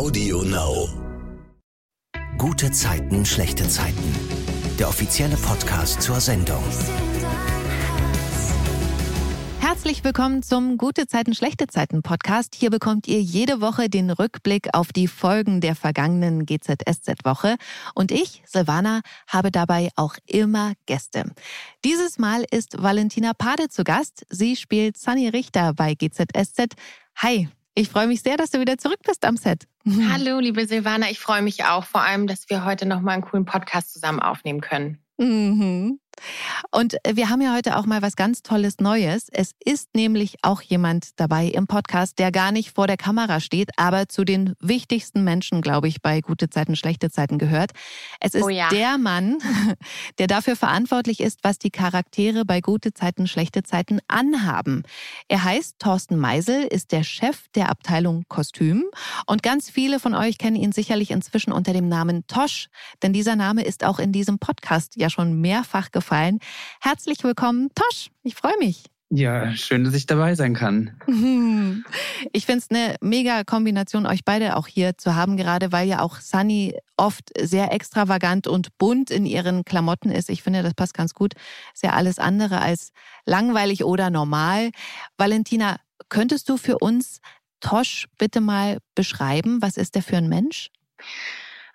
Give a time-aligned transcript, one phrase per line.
[0.00, 0.88] Audio Now.
[2.38, 4.14] Gute Zeiten, schlechte Zeiten.
[4.78, 6.64] Der offizielle Podcast zur Sendung.
[9.60, 12.54] Herzlich willkommen zum Gute Zeiten, schlechte Zeiten Podcast.
[12.54, 17.56] Hier bekommt ihr jede Woche den Rückblick auf die Folgen der vergangenen GZSZ-Woche.
[17.94, 21.24] Und ich, Silvana, habe dabei auch immer Gäste.
[21.84, 24.24] Dieses Mal ist Valentina Pade zu Gast.
[24.30, 26.74] Sie spielt Sunny Richter bei GZSZ.
[27.16, 29.64] Hi, ich freue mich sehr, dass du wieder zurück bist am Set.
[30.12, 31.10] Hallo, liebe Silvana.
[31.10, 34.60] Ich freue mich auch vor allem, dass wir heute nochmal einen coolen Podcast zusammen aufnehmen
[34.60, 34.98] können.
[35.18, 36.00] Mhm.
[36.70, 39.28] Und wir haben ja heute auch mal was ganz Tolles Neues.
[39.30, 43.70] Es ist nämlich auch jemand dabei im Podcast, der gar nicht vor der Kamera steht,
[43.76, 47.72] aber zu den wichtigsten Menschen, glaube ich, bei gute Zeiten, schlechte Zeiten gehört.
[48.20, 48.68] Es ist oh ja.
[48.68, 49.38] der Mann,
[50.18, 54.82] der dafür verantwortlich ist, was die Charaktere bei gute Zeiten, schlechte Zeiten anhaben.
[55.28, 58.84] Er heißt Thorsten Meisel, ist der Chef der Abteilung Kostüm
[59.26, 62.68] und ganz viele von euch kennen ihn sicherlich inzwischen unter dem Namen Tosch,
[63.02, 66.40] denn dieser Name ist auch in diesem Podcast ja schon mehrfach gefallen gefallen.
[66.80, 68.10] Herzlich willkommen, Tosch.
[68.24, 68.84] Ich freue mich.
[69.12, 70.96] Ja, schön, dass ich dabei sein kann.
[72.32, 76.00] Ich finde es eine mega Kombination, euch beide auch hier zu haben, gerade weil ja
[76.00, 80.28] auch Sunny oft sehr extravagant und bunt in ihren Klamotten ist.
[80.28, 81.32] Ich finde, das passt ganz gut.
[81.72, 82.90] Ist ja alles andere als
[83.24, 84.70] langweilig oder normal.
[85.16, 85.78] Valentina,
[86.10, 87.20] könntest du für uns
[87.60, 89.62] Tosch bitte mal beschreiben?
[89.62, 90.68] Was ist der für ein Mensch?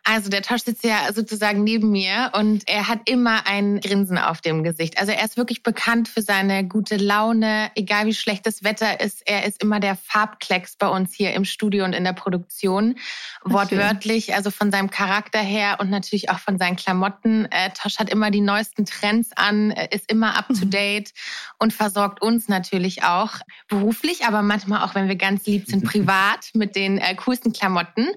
[0.08, 4.40] Also der Tosch sitzt ja sozusagen neben mir und er hat immer ein Grinsen auf
[4.40, 5.00] dem Gesicht.
[5.00, 9.24] Also er ist wirklich bekannt für seine gute Laune, egal wie schlecht das Wetter ist.
[9.26, 12.98] Er ist immer der Farbklecks bei uns hier im Studio und in der Produktion.
[13.44, 17.46] Wortwörtlich, also von seinem Charakter her und natürlich auch von seinen Klamotten.
[17.50, 21.14] Äh, Tosch hat immer die neuesten Trends an, ist immer up to date
[21.58, 26.52] und versorgt uns natürlich auch beruflich, aber manchmal auch, wenn wir ganz lieb sind, privat
[26.54, 28.08] mit den äh, coolsten Klamotten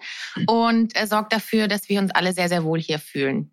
[0.47, 3.53] und er sorgt dafür, dass dass wir uns alle sehr, sehr wohl hier fühlen.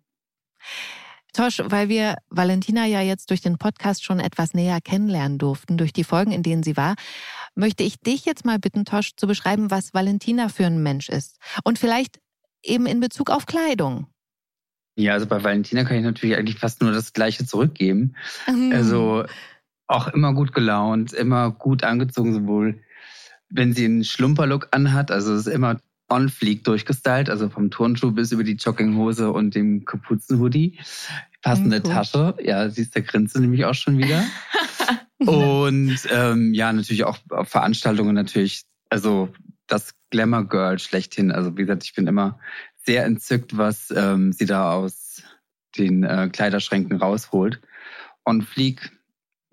[1.32, 5.92] Tosch, weil wir Valentina ja jetzt durch den Podcast schon etwas näher kennenlernen durften, durch
[5.92, 6.94] die Folgen, in denen sie war,
[7.54, 11.36] möchte ich dich jetzt mal bitten, Tosch, zu beschreiben, was Valentina für ein Mensch ist.
[11.62, 12.18] Und vielleicht
[12.62, 14.06] eben in Bezug auf Kleidung.
[14.96, 18.16] Ja, also bei Valentina kann ich natürlich eigentlich fast nur das Gleiche zurückgeben.
[18.48, 18.72] Mhm.
[18.72, 19.24] Also
[19.86, 22.80] auch immer gut gelaunt, immer gut angezogen, sowohl
[23.48, 28.12] wenn sie einen Schlumperlook anhat, also es ist immer on fleek durchgestylt, also vom Turnschuh
[28.12, 30.78] bis über die Jogginghose und dem Kapuzenhoodie.
[31.42, 31.92] Passende cool.
[31.92, 34.24] Tasche, ja, siehst der Grinse nämlich auch schon wieder.
[35.18, 39.32] und ähm, ja, natürlich auch auf Veranstaltungen natürlich, also
[39.66, 41.32] das Glamour Girl schlechthin.
[41.32, 42.38] Also wie gesagt, ich bin immer
[42.84, 45.22] sehr entzückt, was ähm, sie da aus
[45.76, 47.60] den äh, Kleiderschränken rausholt.
[48.24, 48.95] On fleek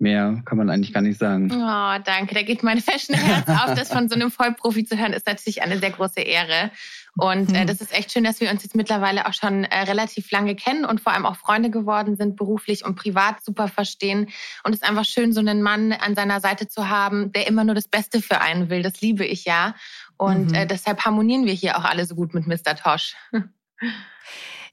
[0.04, 1.50] Mehr kann man eigentlich gar nicht sagen.
[1.50, 2.34] Oh, danke.
[2.34, 3.74] Da geht mein Fashion-Herz auf.
[3.74, 6.70] Das von so einem Vollprofi zu hören, ist natürlich eine sehr große Ehre.
[7.16, 7.66] Und äh, mhm.
[7.66, 10.84] das ist echt schön, dass wir uns jetzt mittlerweile auch schon äh, relativ lange kennen
[10.84, 14.28] und vor allem auch Freunde geworden sind, beruflich und privat super verstehen.
[14.62, 17.64] Und es ist einfach schön, so einen Mann an seiner Seite zu haben, der immer
[17.64, 18.82] nur das Beste für einen will.
[18.82, 19.74] Das liebe ich ja.
[20.18, 20.54] Und mhm.
[20.54, 22.76] äh, deshalb harmonieren wir hier auch alle so gut mit Mr.
[22.76, 23.16] Tosh.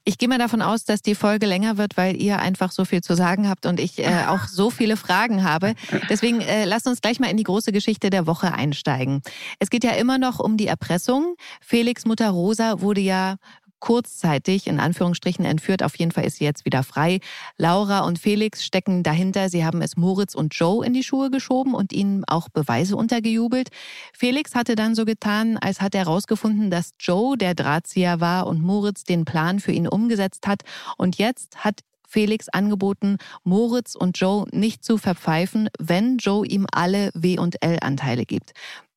[0.04, 3.02] Ich gehe mal davon aus, dass die Folge länger wird, weil ihr einfach so viel
[3.02, 5.74] zu sagen habt und ich äh, auch so viele Fragen habe.
[6.10, 9.22] Deswegen äh, lasst uns gleich mal in die große Geschichte der Woche einsteigen.
[9.60, 11.36] Es geht ja immer noch um die Erpressung.
[11.60, 13.36] Felix Mutter Rosa wurde ja
[13.82, 15.82] kurzzeitig in Anführungsstrichen entführt.
[15.82, 17.18] Auf jeden Fall ist sie jetzt wieder frei.
[17.58, 19.48] Laura und Felix stecken dahinter.
[19.48, 23.70] Sie haben es Moritz und Joe in die Schuhe geschoben und ihnen auch Beweise untergejubelt.
[24.16, 28.62] Felix hatte dann so getan, als hat er herausgefunden, dass Joe der Drahtzieher war und
[28.62, 30.62] Moritz den Plan für ihn umgesetzt hat.
[30.96, 37.10] Und jetzt hat Felix angeboten, Moritz und Joe nicht zu verpfeifen, wenn Joe ihm alle
[37.14, 38.52] W- und L-Anteile gibt.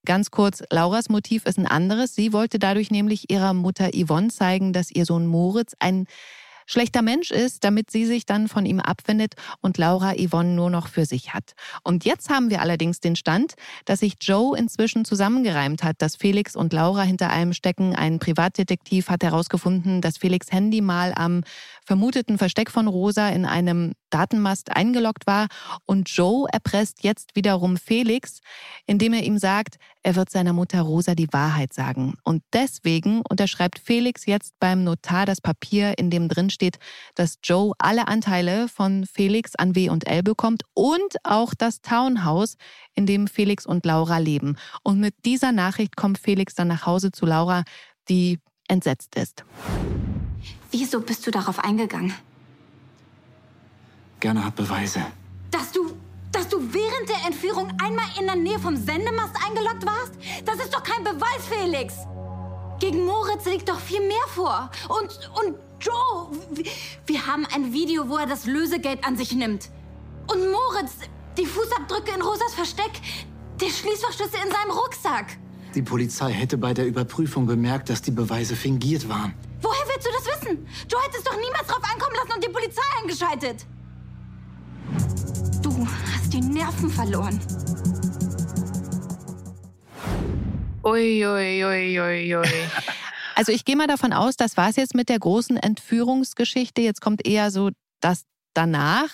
[0.05, 2.15] Ganz kurz, Lauras Motiv ist ein anderes.
[2.15, 6.05] Sie wollte dadurch nämlich ihrer Mutter Yvonne zeigen, dass ihr Sohn Moritz ein
[6.65, 10.87] schlechter Mensch ist, damit sie sich dann von ihm abwendet und Laura Yvonne nur noch
[10.87, 11.53] für sich hat.
[11.83, 13.53] Und jetzt haben wir allerdings den Stand,
[13.85, 17.95] dass sich Joe inzwischen zusammengereimt hat, dass Felix und Laura hinter allem stecken.
[17.95, 21.43] Ein Privatdetektiv hat herausgefunden, dass Felix Handy mal am
[21.85, 25.47] vermuteten Versteck von Rosa in einem Datenmast eingeloggt war
[25.85, 28.39] und Joe erpresst jetzt wiederum Felix,
[28.85, 32.15] indem er ihm sagt, er wird seiner Mutter Rosa die Wahrheit sagen.
[32.23, 36.77] Und deswegen unterschreibt Felix jetzt beim Notar das Papier, in dem drin steht,
[37.15, 42.55] dass Joe alle Anteile von Felix an W und L bekommt und auch das Townhouse,
[42.93, 44.57] in dem Felix und Laura leben.
[44.83, 47.63] Und mit dieser Nachricht kommt Felix dann nach Hause zu Laura,
[48.07, 49.43] die entsetzt ist.
[50.77, 52.13] Wieso bist du darauf eingegangen?
[54.19, 55.05] Gerne hat Beweise.
[55.49, 55.95] Dass du
[56.33, 60.11] dass du während der Entführung einmal in der Nähe vom Sendemast eingeloggt warst?
[60.43, 61.93] Das ist doch kein Beweis, Felix!
[62.81, 64.69] Gegen Moritz liegt doch viel mehr vor.
[64.89, 66.27] Und, und Joe,
[67.05, 69.69] wir haben ein Video, wo er das Lösegeld an sich nimmt.
[70.29, 70.91] Und Moritz,
[71.37, 72.91] die Fußabdrücke in Rosas Versteck,
[73.61, 75.37] der Schließfachschlüssel in seinem Rucksack.
[75.73, 79.33] Die Polizei hätte bei der Überprüfung bemerkt, dass die Beweise fingiert waren.
[79.61, 80.11] Woher willst du
[80.45, 80.67] das wissen?
[80.89, 83.65] Joe hätte es doch niemals drauf ankommen lassen und die Polizei eingeschaltet.
[85.61, 87.39] Du hast die Nerven verloren.
[90.83, 92.47] Ui, ui, ui, ui, ui.
[93.37, 96.81] Also ich gehe mal davon aus, das war es jetzt mit der großen Entführungsgeschichte.
[96.81, 99.09] Jetzt kommt eher so das danach.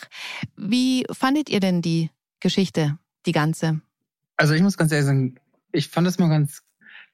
[0.56, 3.82] Wie fandet ihr denn die Geschichte, die ganze?
[4.38, 5.40] Also ich muss ganz ehrlich sagen,
[5.72, 6.62] ich fand es mal ganz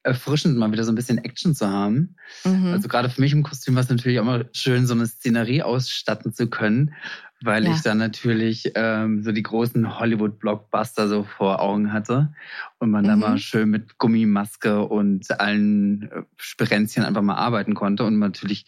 [0.02, 2.16] erfrischend, mal wieder so ein bisschen Action zu haben.
[2.44, 2.68] Mhm.
[2.68, 5.62] Also gerade für mich im Kostüm war es natürlich auch mal schön, so eine Szenerie
[5.62, 6.94] ausstatten zu können,
[7.42, 7.72] weil ja.
[7.72, 12.32] ich dann natürlich ähm, so die großen Hollywood-Blockbuster so vor Augen hatte
[12.78, 13.08] und man mhm.
[13.08, 18.66] da mal schön mit Gummimaske und allen äh, Sperenzchen einfach mal arbeiten konnte und natürlich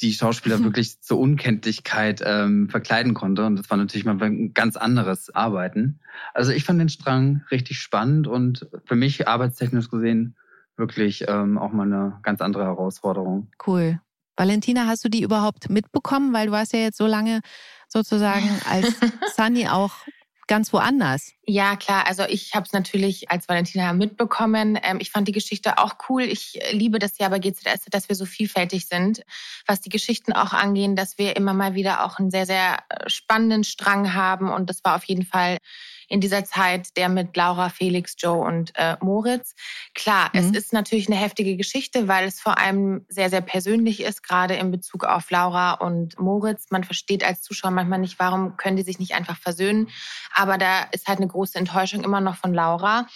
[0.00, 0.64] die Schauspieler mhm.
[0.64, 3.46] wirklich zur Unkenntlichkeit ähm, verkleiden konnte.
[3.46, 6.00] Und das war natürlich mal ein ganz anderes Arbeiten.
[6.34, 10.34] Also ich fand den Strang richtig spannend und für mich arbeitstechnisch gesehen
[10.76, 13.50] wirklich ähm, auch mal eine ganz andere Herausforderung.
[13.66, 14.00] Cool.
[14.36, 16.32] Valentina, hast du die überhaupt mitbekommen?
[16.32, 17.40] Weil du warst ja jetzt so lange
[17.88, 18.94] sozusagen als
[19.36, 19.92] Sunny auch
[20.48, 21.33] ganz woanders.
[21.46, 22.06] Ja, klar.
[22.06, 24.78] Also ich habe es natürlich als Valentina mitbekommen.
[24.82, 26.22] Ähm, ich fand die Geschichte auch cool.
[26.22, 29.22] Ich liebe das ja bei GZS, dass wir so vielfältig sind,
[29.66, 33.10] was die Geschichten auch angehen, dass wir immer mal wieder auch einen sehr, sehr äh,
[33.10, 34.50] spannenden Strang haben.
[34.50, 35.58] Und das war auf jeden Fall
[36.08, 39.54] in dieser Zeit, der mit Laura, Felix, Joe und äh, Moritz.
[39.94, 40.40] Klar, mhm.
[40.40, 44.54] es ist natürlich eine heftige Geschichte, weil es vor allem sehr, sehr persönlich ist, gerade
[44.54, 46.66] in Bezug auf Laura und Moritz.
[46.70, 49.88] Man versteht als Zuschauer manchmal nicht, warum können die sich nicht einfach versöhnen.
[50.32, 53.06] Aber da ist halt eine große Enttäuschung immer noch von Laura.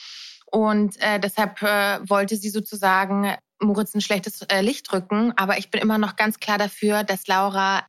[0.50, 5.32] Und äh, deshalb äh, wollte sie sozusagen Moritz ein schlechtes äh, Licht drücken.
[5.36, 7.86] Aber ich bin immer noch ganz klar dafür, dass Laura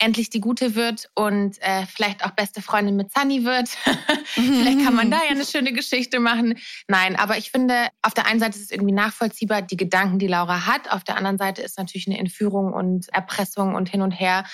[0.00, 3.68] endlich die Gute wird und äh, vielleicht auch beste Freundin mit Sunny wird.
[4.34, 6.58] vielleicht kann man da ja eine schöne Geschichte machen.
[6.88, 10.26] Nein, aber ich finde, auf der einen Seite ist es irgendwie nachvollziehbar, die Gedanken, die
[10.26, 10.90] Laura hat.
[10.90, 14.44] Auf der anderen Seite ist natürlich eine Entführung und Erpressung und hin und her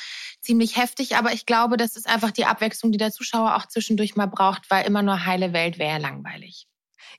[0.41, 1.17] ziemlich heftig.
[1.17, 4.71] Aber ich glaube, das ist einfach die Abwechslung, die der Zuschauer auch zwischendurch mal braucht,
[4.71, 6.67] weil immer nur heile Welt wäre langweilig.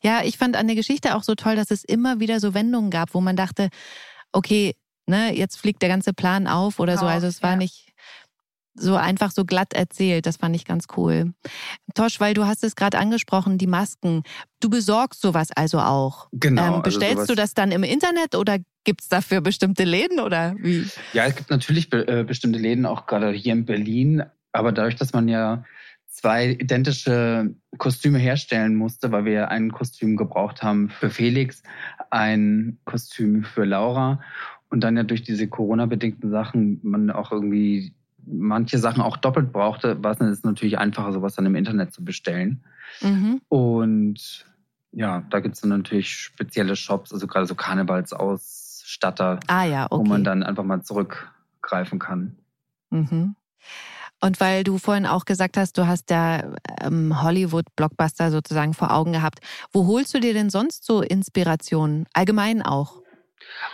[0.04, 2.92] Ja, ich fand an der Geschichte auch so toll, dass es immer wieder so Wendungen
[2.92, 3.70] gab, wo man dachte,
[4.32, 4.76] okay,
[5.08, 7.06] ne, jetzt fliegt der ganze Plan auf oder so.
[7.06, 7.58] Also es war ja.
[7.58, 7.87] nicht
[8.80, 10.26] so einfach so glatt erzählt.
[10.26, 11.34] Das fand ich ganz cool.
[11.96, 14.24] Tosch, weil du hast es gerade angesprochen, die Masken.
[14.60, 16.30] Du besorgst sowas also auch.
[16.34, 16.62] Genau.
[16.62, 20.20] Ähm, also bestellst also du das dann im Internet oder gibt es dafür bestimmte Läden
[20.20, 20.86] oder wie?
[21.14, 24.24] Ja, es gibt natürlich be äh, bestimmte Läden, auch gerade hier in Berlin.
[24.52, 25.64] Aber dadurch, dass man ja
[26.08, 31.62] zwei identische Kostüme herstellen musste, weil wir ein Kostüm gebraucht haben für Felix,
[32.10, 34.22] ein Kostüm für Laura
[34.70, 37.94] und dann ja durch diese Corona-bedingten Sachen man auch irgendwie
[38.28, 42.64] manche Sachen auch doppelt brauchte, war es natürlich einfacher, sowas dann im Internet zu bestellen.
[43.02, 43.42] Mhm.
[43.50, 44.46] Und
[44.92, 50.00] ja, da gibt es dann natürlich spezielle Shops, also gerade so Karnevalsausstatter, ah, ja, okay.
[50.00, 52.38] wo man dann einfach mal zurückgreifen kann.
[52.90, 53.36] Mhm.
[54.20, 56.52] Und weil du vorhin auch gesagt hast, du hast ja
[56.82, 59.40] ähm, Hollywood-Blockbuster sozusagen vor Augen gehabt,
[59.72, 62.08] wo holst du dir denn sonst so Inspirationen?
[62.14, 63.04] Allgemein auch?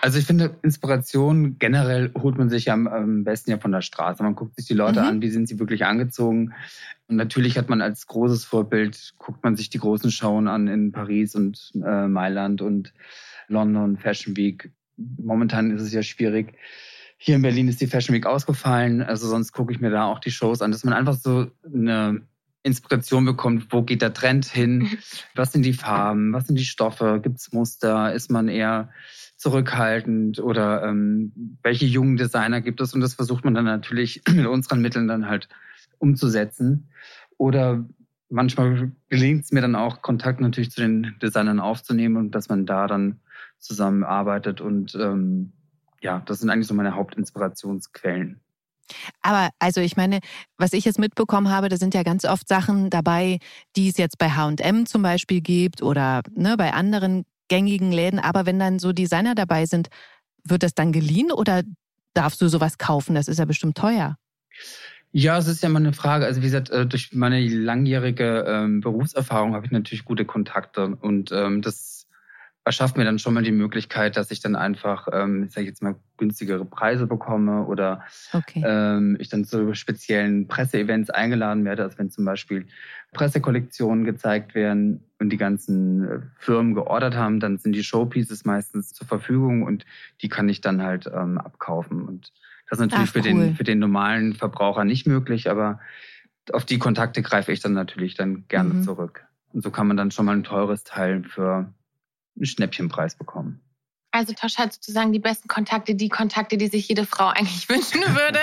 [0.02, 4.24] Also ich finde, Inspiration generell holt man sich am, besten ja von der Straße.
[4.24, 5.08] Man guckt sich die Leute mhm.
[5.08, 6.54] an, wie sind sie wirklich angezogen.
[7.08, 10.92] Und natürlich hat man als großes Vorbild, guckt man sich die großen Schauen an in
[10.92, 12.94] Paris und äh, Mailand und
[13.48, 14.72] London, Fashion Week.
[14.98, 16.54] Momentan ist es ja schwierig.
[17.18, 19.02] Hier in Berlin ist die Fashion Week ausgefallen.
[19.02, 22.22] Also sonst gucke ich mir da auch die Shows an, dass man einfach so eine
[22.64, 24.98] Inspiration bekommt, wo geht der Trend hin,
[25.36, 28.90] was sind die Farben, was sind die Stoffe, gibt es Muster, ist man eher
[29.44, 34.46] zurückhaltend oder ähm, welche jungen Designer gibt es und das versucht man dann natürlich mit
[34.48, 35.50] unseren Mitteln dann halt
[36.00, 36.88] umzusetzen.
[37.38, 37.84] Oder
[38.30, 42.66] manchmal gelingt es mir dann auch, Kontakt natürlich zu den Designern aufzunehmen und dass man
[42.66, 43.20] da dann
[43.60, 45.52] zusammenarbeitet und ähm,
[46.00, 48.40] ja, das sind eigentlich so meine Hauptinspirationsquellen.
[49.22, 50.20] Aber also ich meine,
[50.58, 53.40] was ich jetzt mitbekommen habe, da sind ja ganz oft Sachen dabei,
[53.76, 58.18] die es jetzt bei HM zum Beispiel gibt oder ne, bei anderen gängigen Läden.
[58.18, 59.90] Aber wenn dann so Designer dabei sind,
[60.44, 61.62] wird das dann geliehen oder
[62.16, 63.14] darfst du sowas kaufen?
[63.14, 64.18] Das ist ja bestimmt teuer.
[65.12, 66.26] Ja, es ist ja immer eine Frage.
[66.26, 71.32] Also wie gesagt, äh, durch meine langjährige ähm, Berufserfahrung habe ich natürlich gute Kontakte und
[71.32, 72.08] ähm, das
[72.66, 75.84] erschafft mir dann schon mal die Möglichkeit, dass ich dann einfach, ähm, sage ich jetzt
[75.84, 78.64] mal, günstigere Preise bekomme oder okay.
[78.66, 81.84] ähm, ich dann zu speziellen Presseevents eingeladen werde.
[81.84, 82.66] Also wenn zum Beispiel
[83.14, 88.94] Pressekollektionen gezeigt werden und die ganzen äh, Firmen geordert haben, dann sind die Showpieces meistens
[88.94, 89.86] zur Verfügung und
[90.22, 92.02] die kann ich dann halt ähm, abkaufen.
[92.02, 92.34] Und
[92.70, 93.22] das ist natürlich Ach, cool.
[93.22, 95.80] für, den, für den normalen Verbraucher nicht möglich, aber
[96.52, 98.84] auf die Kontakte greife ich dann natürlich dann gerne mhm.
[98.84, 99.26] zurück.
[99.54, 101.74] Und so kann man dann schon mal ein teures Teil für
[102.36, 103.62] einen Schnäppchenpreis bekommen.
[104.14, 108.02] Also Tosh hat sozusagen die besten Kontakte, die Kontakte, die sich jede Frau eigentlich wünschen
[108.02, 108.40] würde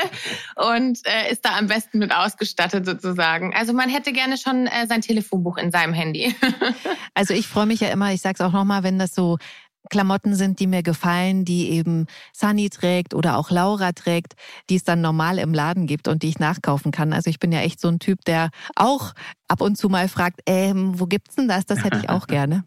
[0.57, 3.55] und äh, ist da am besten mit ausgestattet sozusagen.
[3.55, 6.35] Also man hätte gerne schon äh, sein Telefonbuch in seinem Handy.
[7.15, 9.39] also ich freue mich ja immer, ich sag's auch nochmal, wenn das so
[9.91, 14.35] Klamotten sind, die mir gefallen, die eben Sunny trägt oder auch Laura trägt,
[14.69, 17.13] die es dann normal im Laden gibt und die ich nachkaufen kann.
[17.13, 19.13] Also ich bin ja echt so ein Typ, der auch
[19.49, 21.65] ab und zu mal fragt, ähm, wo gibt's denn das?
[21.65, 22.65] Das hätte ich auch gerne.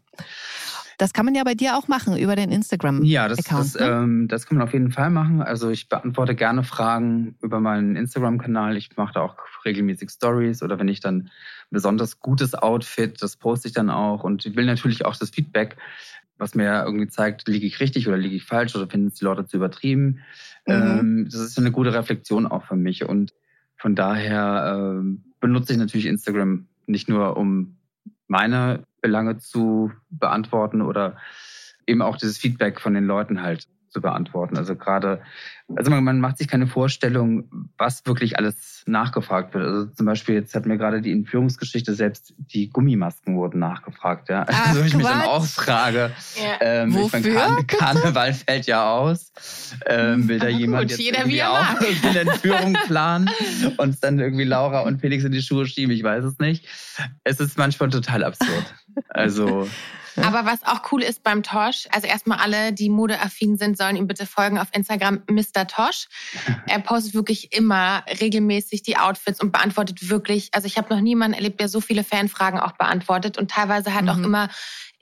[0.97, 3.07] Das kann man ja bei dir auch machen über den Instagram-Account.
[3.07, 3.88] Ja, das, das, ne?
[3.88, 5.41] ähm, das kann man auf jeden Fall machen.
[5.41, 8.77] Also ich beantworte gerne Fragen über meinen Instagram-Kanal.
[8.77, 9.35] Ich mache da auch
[9.65, 11.29] regelmäßig Stories oder wenn ich dann ein
[11.71, 15.77] besonders gutes Outfit, das poste ich dann auch und ich will natürlich auch das Feedback,
[16.38, 19.25] was mir irgendwie zeigt, liege ich richtig oder liege ich falsch oder finden es die
[19.25, 20.19] Leute zu übertrieben.
[20.67, 20.73] Mhm.
[20.73, 23.33] Ähm, das ist eine gute Reflexion auch für mich und
[23.77, 27.77] von daher ähm, benutze ich natürlich Instagram nicht nur um
[28.27, 31.17] meine Belange zu beantworten oder
[31.86, 34.57] eben auch dieses Feedback von den Leuten halt zu beantworten.
[34.57, 35.22] Also gerade,
[35.75, 39.65] also man, man, macht sich keine Vorstellung, was wirklich alles nachgefragt wird.
[39.65, 44.29] Also zum Beispiel, jetzt hat mir gerade die Entführungsgeschichte, selbst die Gummimasken wurden nachgefragt.
[44.29, 44.45] Ja.
[44.50, 46.57] Ach, also ich mich dann auch frage, ja.
[46.60, 49.31] ähm, Wofür, ich meine, Karneval fällt ja aus.
[49.86, 51.63] Ähm, will da Aber jemand gut, jetzt jeder irgendwie auch
[52.03, 53.29] eine Entführung planen
[53.77, 55.93] und dann irgendwie Laura und Felix in die Schuhe schieben?
[55.95, 56.65] Ich weiß es nicht.
[57.24, 58.74] Es ist manchmal total absurd.
[59.09, 59.67] Also
[60.21, 64.07] aber was auch cool ist beim Tosh, also erstmal alle, die modeaffin sind, sollen ihm
[64.07, 65.67] bitte folgen auf Instagram Mr.
[65.67, 66.07] Tosh.
[66.67, 71.35] Er postet wirklich immer regelmäßig die Outfits und beantwortet wirklich, also ich habe noch niemanden
[71.35, 74.09] erlebt, der so viele Fanfragen auch beantwortet und teilweise halt mhm.
[74.09, 74.50] auch immer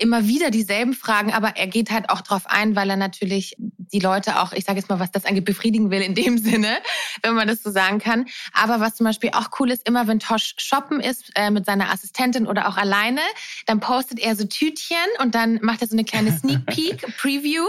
[0.02, 4.00] immer wieder dieselben Fragen, aber er geht halt auch drauf ein, weil er natürlich die
[4.00, 6.78] Leute auch, ich sage jetzt mal, was das angeht, befriedigen will in dem Sinne,
[7.22, 8.26] wenn man das so sagen kann.
[8.54, 11.92] Aber was zum Beispiel auch cool ist, immer wenn Tosh shoppen ist äh, mit seiner
[11.92, 13.22] Assistentin oder auch alleine,
[13.66, 17.66] dann postet er so Tütchen und dann macht er so eine kleine Sneak Peek, Preview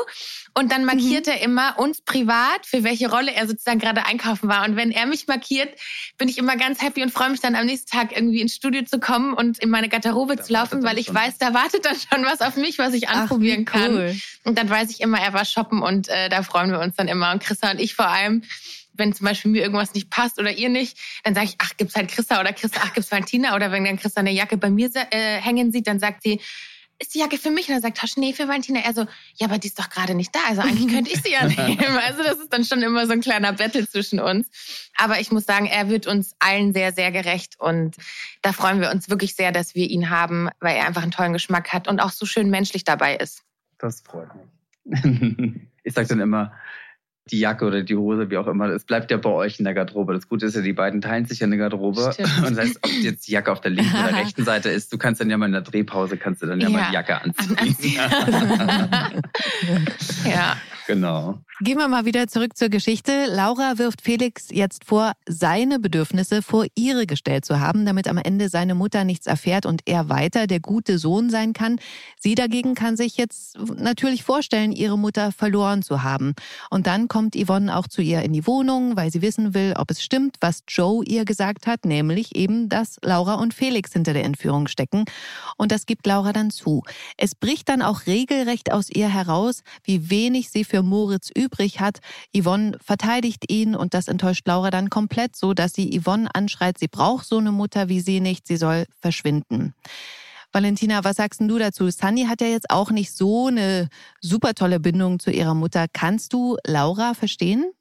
[0.54, 1.32] und dann markiert mhm.
[1.32, 4.64] er immer uns privat, für welche Rolle er sozusagen gerade einkaufen war.
[4.66, 5.68] Und wenn er mich markiert,
[6.18, 8.82] bin ich immer ganz happy und freue mich dann am nächsten Tag irgendwie ins Studio
[8.82, 11.14] zu kommen und in meine Garderobe da zu laufen, weil ich schon.
[11.14, 13.80] weiß, da wartet dann schon was auf mich, was ich anprobieren Ach, cool.
[13.80, 14.20] kann.
[14.44, 17.08] Und dann weiß ich immer, er war shoppen und äh, da freuen wir uns dann
[17.08, 17.32] immer.
[17.32, 18.42] Und Christa und ich vor allem
[18.94, 21.94] wenn zum Beispiel mir irgendwas nicht passt oder ihr nicht, dann sage ich, ach, gibt's
[21.94, 23.54] halt Christa oder Christa, ach, gibt's Valentina.
[23.54, 26.40] Oder wenn dann Christa eine Jacke bei mir äh, hängen sieht, dann sagt sie,
[27.02, 27.68] ist die Jacke für mich?
[27.68, 28.80] Und dann sagt Tosh, nee, für Valentina.
[28.80, 29.06] Er so,
[29.36, 30.40] ja, aber die ist doch gerade nicht da.
[30.48, 31.98] Also eigentlich könnte ich sie ja nehmen.
[31.98, 34.48] Also das ist dann schon immer so ein kleiner Battle zwischen uns.
[34.96, 37.58] Aber ich muss sagen, er wird uns allen sehr, sehr gerecht.
[37.58, 37.96] Und
[38.40, 41.32] da freuen wir uns wirklich sehr, dass wir ihn haben, weil er einfach einen tollen
[41.32, 43.42] Geschmack hat und auch so schön menschlich dabei ist.
[43.78, 45.62] Das freut mich.
[45.84, 46.52] Ich sage dann immer,
[47.30, 49.74] die Jacke oder die Hose, wie auch immer, es bleibt ja bei euch in der
[49.74, 50.12] Garderobe.
[50.12, 52.10] Das Gute ist ja, die beiden teilen sich ja eine Garderobe.
[52.12, 52.38] Stimmt.
[52.38, 54.98] Und das heißt, ob jetzt die Jacke auf der linken oder rechten Seite ist, du
[54.98, 57.22] kannst dann ja mal in der Drehpause, kannst du dann ja, ja mal die Jacke
[57.22, 58.00] anziehen.
[60.30, 60.56] ja.
[60.86, 61.38] Genau.
[61.60, 63.26] Gehen wir mal wieder zurück zur Geschichte.
[63.28, 68.48] Laura wirft Felix jetzt vor, seine Bedürfnisse vor ihre gestellt zu haben, damit am Ende
[68.48, 71.78] seine Mutter nichts erfährt und er weiter der gute Sohn sein kann.
[72.18, 76.34] Sie dagegen kann sich jetzt natürlich vorstellen, ihre Mutter verloren zu haben.
[76.68, 79.90] Und dann kommt Yvonne auch zu ihr in die Wohnung, weil sie wissen will, ob
[79.90, 84.24] es stimmt, was Joe ihr gesagt hat, nämlich eben, dass Laura und Felix hinter der
[84.24, 85.04] Entführung stecken.
[85.58, 86.82] Und das gibt Laura dann zu.
[87.18, 91.98] Es bricht dann auch regelrecht aus ihr heraus, wie wenig sie für Moritz übrig hat.
[92.34, 96.88] Yvonne verteidigt ihn und das enttäuscht Laura dann komplett so, dass sie Yvonne anschreit, sie
[96.88, 99.74] braucht so eine Mutter wie sie nicht, sie soll verschwinden.
[100.52, 101.90] Valentina, was sagst du dazu?
[101.90, 103.88] Sunny hat ja jetzt auch nicht so eine
[104.20, 105.86] super tolle Bindung zu ihrer Mutter.
[105.90, 107.72] Kannst du Laura verstehen?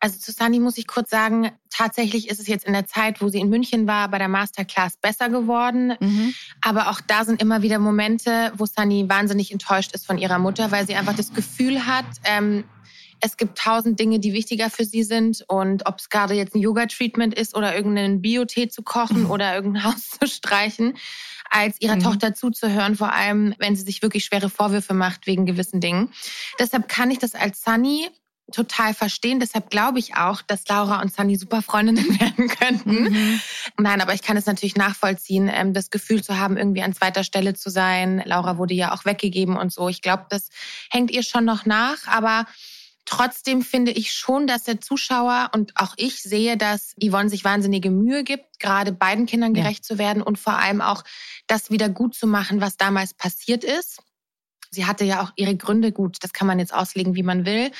[0.00, 3.28] Also zu Sunny muss ich kurz sagen, tatsächlich ist es jetzt in der Zeit, wo
[3.28, 5.94] sie in München war, bei der Masterclass besser geworden.
[5.98, 6.34] Mhm.
[6.60, 10.70] Aber auch da sind immer wieder Momente, wo Sunny wahnsinnig enttäuscht ist von ihrer Mutter,
[10.70, 12.64] weil sie einfach das Gefühl hat, ähm,
[13.20, 15.44] es gibt tausend Dinge, die wichtiger für sie sind.
[15.48, 19.30] Und ob es gerade jetzt ein Yoga-Treatment ist oder irgendeinen Biotee zu kochen mhm.
[19.30, 20.96] oder irgendein Haus zu streichen,
[21.50, 22.02] als ihrer mhm.
[22.02, 26.12] Tochter zuzuhören, vor allem wenn sie sich wirklich schwere Vorwürfe macht wegen gewissen Dingen.
[26.58, 28.08] Deshalb kann ich das als Sunny
[28.52, 29.40] total verstehen.
[29.40, 33.04] Deshalb glaube ich auch, dass Laura und Sunny super Freundinnen werden könnten.
[33.04, 33.40] Mhm.
[33.78, 37.24] Nein, aber ich kann es natürlich nachvollziehen, ähm, das Gefühl zu haben, irgendwie an zweiter
[37.24, 38.22] Stelle zu sein.
[38.24, 39.88] Laura wurde ja auch weggegeben und so.
[39.88, 40.48] Ich glaube, das
[40.90, 42.06] hängt ihr schon noch nach.
[42.06, 42.46] Aber
[43.10, 47.90] Trotzdem finde ich schon, dass der Zuschauer und auch ich sehe, dass Yvonne sich wahnsinnige
[47.90, 49.94] Mühe gibt, gerade beiden Kindern gerecht ja.
[49.94, 51.04] zu werden und vor allem auch
[51.46, 54.02] das wieder gut zu machen, was damals passiert ist.
[54.70, 57.70] Sie hatte ja auch ihre Gründe gut, das kann man jetzt auslegen, wie man will.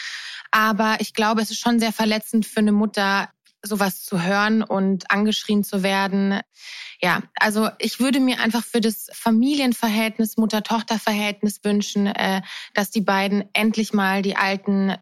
[0.51, 3.29] Aber ich glaube, es ist schon sehr verletzend für eine Mutter,
[3.69, 6.41] sowas zu hören und angeschrien zu werden.
[7.01, 12.43] Ja, also ich würde mir einfach für das Familienverhältnis, Mutter-Tochter-Verhältnis wünschen, äh,
[12.75, 14.97] dass die beiden endlich mal die alten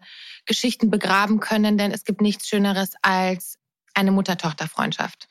[0.44, 3.58] Geschichten begraben können, denn es gibt nichts Schöneres als
[3.94, 5.28] eine Mutter-Tochter-Freundschaft.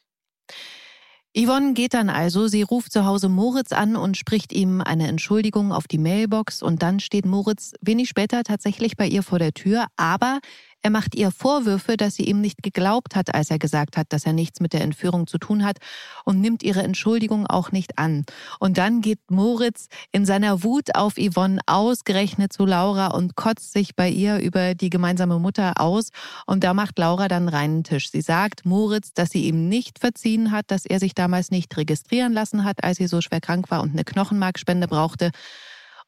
[1.38, 5.74] Yvonne geht dann also, sie ruft zu Hause Moritz an und spricht ihm eine Entschuldigung
[5.74, 9.88] auf die Mailbox und dann steht Moritz wenig später tatsächlich bei ihr vor der Tür,
[9.98, 10.40] aber
[10.86, 14.28] er macht ihr Vorwürfe, dass sie ihm nicht geglaubt hat, als er gesagt hat, dass
[14.28, 15.80] er nichts mit der Entführung zu tun hat
[16.26, 18.24] und nimmt ihre Entschuldigung auch nicht an.
[18.60, 23.96] Und dann geht Moritz in seiner Wut auf Yvonne ausgerechnet zu Laura und kotzt sich
[23.96, 26.10] bei ihr über die gemeinsame Mutter aus.
[26.46, 28.12] Und da macht Laura dann reinen Tisch.
[28.12, 32.32] Sie sagt Moritz, dass sie ihm nicht verziehen hat, dass er sich damals nicht registrieren
[32.32, 35.32] lassen hat, als sie so schwer krank war und eine Knochenmarkspende brauchte.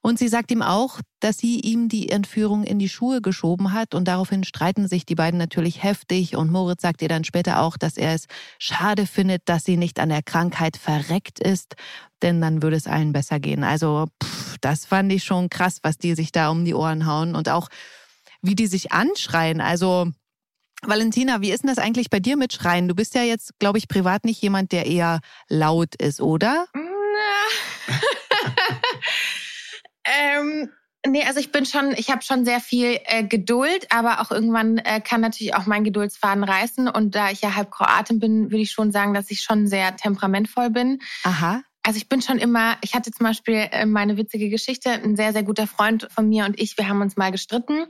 [0.08, 3.94] Und sie sagt ihm auch, dass sie ihm die Entführung in die Schuhe geschoben hat
[3.94, 7.76] und daraufhin streiten sich die beiden natürlich heftig und Moritz sagt ihr dann später auch,
[7.76, 11.76] dass er es schade findet, dass sie nicht an der Krankheit verreckt ist,
[12.22, 13.66] denn dann würde es allen besser gehen.
[13.66, 17.36] Also pff, das fand ich schon krass, was die sich da um die Ohren hauen
[17.36, 17.68] und auch
[18.42, 19.60] wie die sich anschreien.
[19.60, 20.08] Also
[20.84, 22.88] Valentina, wie ist denn das eigentlich bei dir mit Schreien?
[22.88, 26.66] Du bist ja jetzt, glaube ich, privat nicht jemand, der eher laut ist, oder?
[31.08, 34.78] nee, also ich bin schon, ich habe schon sehr viel äh, Geduld, aber auch irgendwann
[34.78, 36.88] äh, kann natürlich auch mein Geduldsfaden reißen.
[36.88, 39.96] Und da ich ja halb Kroatin bin, würde ich schon sagen, dass ich schon sehr
[39.96, 41.00] temperamentvoll bin.
[41.24, 41.64] Aha.
[41.88, 45.32] Also ich bin schon immer, ich hatte zum Beispiel äh, meine witzige Geschichte, ein sehr,
[45.32, 47.86] sehr guter Freund von mir und ich, wir haben uns mal gestritten.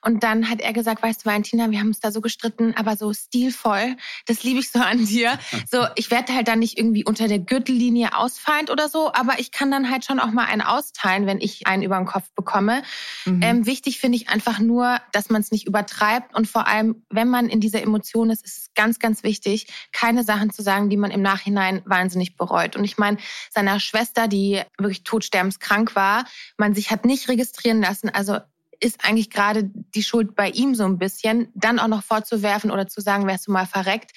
[0.00, 2.96] Und dann hat er gesagt, weißt du, Valentina, wir haben uns da so gestritten, aber
[2.96, 3.96] so stilvoll.
[4.26, 5.38] Das liebe ich so an dir.
[5.70, 9.50] So, ich werde halt dann nicht irgendwie unter der Gürtellinie ausfeind oder so, aber ich
[9.50, 12.82] kann dann halt schon auch mal einen austeilen, wenn ich einen über den Kopf bekomme.
[13.24, 13.40] Mhm.
[13.42, 17.28] Ähm, wichtig finde ich einfach nur, dass man es nicht übertreibt und vor allem, wenn
[17.28, 20.96] man in dieser Emotion ist, ist es ganz, ganz wichtig, keine Sachen zu sagen, die
[20.96, 22.76] man im Nachhinein wahnsinnig bereut.
[22.76, 23.16] Und ich meine,
[23.50, 26.24] seiner Schwester, die wirklich todsterbenskrank war,
[26.56, 28.08] man sich hat nicht registrieren lassen.
[28.08, 28.38] Also
[28.80, 32.86] ist eigentlich gerade die Schuld bei ihm so ein bisschen, dann auch noch vorzuwerfen oder
[32.86, 34.12] zu sagen, wärst du mal verreckt,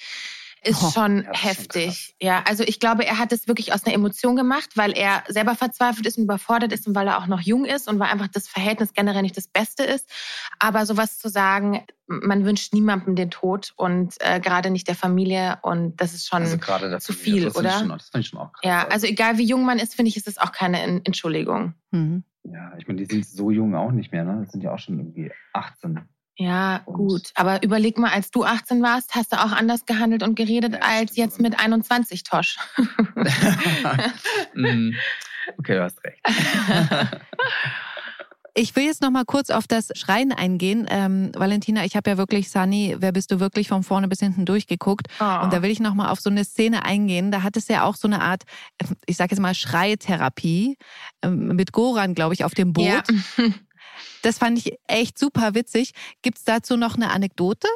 [0.62, 2.14] ist oh, schon ja, heftig.
[2.18, 5.22] Schon ja, also ich glaube, er hat es wirklich aus einer Emotion gemacht, weil er
[5.28, 8.10] selber verzweifelt ist und überfordert ist und weil er auch noch jung ist und weil
[8.10, 10.08] einfach das Verhältnis generell nicht das Beste ist.
[10.58, 15.58] Aber sowas zu sagen, man wünscht niemandem den Tod und äh, gerade nicht der Familie
[15.62, 17.70] und das ist schon also zu viel, das oder?
[17.78, 18.64] Schon, das finde ich schon auch krass.
[18.64, 21.74] Ja, also egal wie jung man ist, finde ich, ist das auch keine Entschuldigung.
[21.90, 22.24] Mhm.
[22.44, 24.40] Ja, ich meine, die sind so jung auch nicht mehr, ne?
[24.42, 26.00] Das sind ja auch schon irgendwie 18.
[26.38, 27.32] Ja, und gut.
[27.34, 30.80] Aber überleg mal, als du 18 warst, hast du auch anders gehandelt und geredet ja,
[30.80, 32.58] als jetzt mit 21, Tosch.
[34.54, 34.92] Mm,
[35.58, 36.20] okay, du hast recht.
[38.54, 40.88] Ich will jetzt noch mal kurz auf das Schreien eingehen.
[40.90, 44.46] Ähm, Valentina, ich habe ja wirklich Sunny, wer bist du wirklich von vorne bis hinten
[44.46, 45.06] durchgeguckt.
[45.20, 45.44] Oh.
[45.44, 47.30] Und da will ich noch mal auf so eine Szene eingehen.
[47.30, 48.42] Da hat es ja auch so eine Art,
[49.06, 50.76] ich sage jetzt mal Schreitherapie
[51.22, 52.86] ähm, mit Goran, glaube ich, auf dem Boot.
[52.86, 53.02] Ja.
[54.22, 55.92] Das fand ich echt super witzig.
[56.22, 57.68] Gibt es dazu noch eine Anekdote?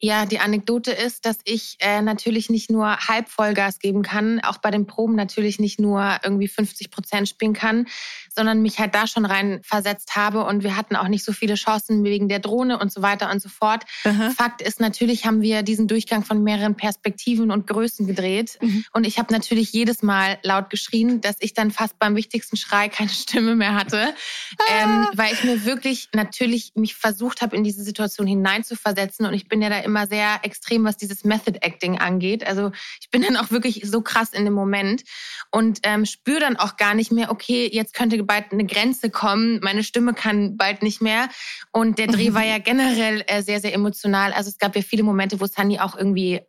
[0.00, 4.58] Ja, die Anekdote ist, dass ich äh, natürlich nicht nur halb Vollgas geben kann, auch
[4.58, 7.86] bei den Proben natürlich nicht nur irgendwie 50 Prozent spielen kann,
[8.34, 11.54] sondern mich halt da schon rein versetzt habe und wir hatten auch nicht so viele
[11.54, 13.84] Chancen wegen der Drohne und so weiter und so fort.
[14.04, 14.30] Aha.
[14.36, 18.84] Fakt ist natürlich haben wir diesen Durchgang von mehreren Perspektiven und Größen gedreht mhm.
[18.92, 22.88] und ich habe natürlich jedes Mal laut geschrien, dass ich dann fast beim wichtigsten Schrei
[22.88, 24.12] keine Stimme mehr hatte,
[24.58, 24.62] ah.
[24.82, 29.48] ähm, weil ich mir wirklich natürlich mich versucht habe in diese Situation hineinzuversetzen und ich
[29.48, 32.46] bin ja da immer sehr extrem, was dieses Method Acting angeht.
[32.46, 35.04] Also ich bin dann auch wirklich so krass in dem Moment
[35.50, 39.60] und ähm, spüre dann auch gar nicht mehr, okay, jetzt könnte bald eine Grenze kommen,
[39.62, 41.28] meine Stimme kann bald nicht mehr.
[41.72, 44.32] Und der Dreh war ja generell äh, sehr, sehr emotional.
[44.32, 46.40] Also es gab ja viele Momente, wo Sunny auch irgendwie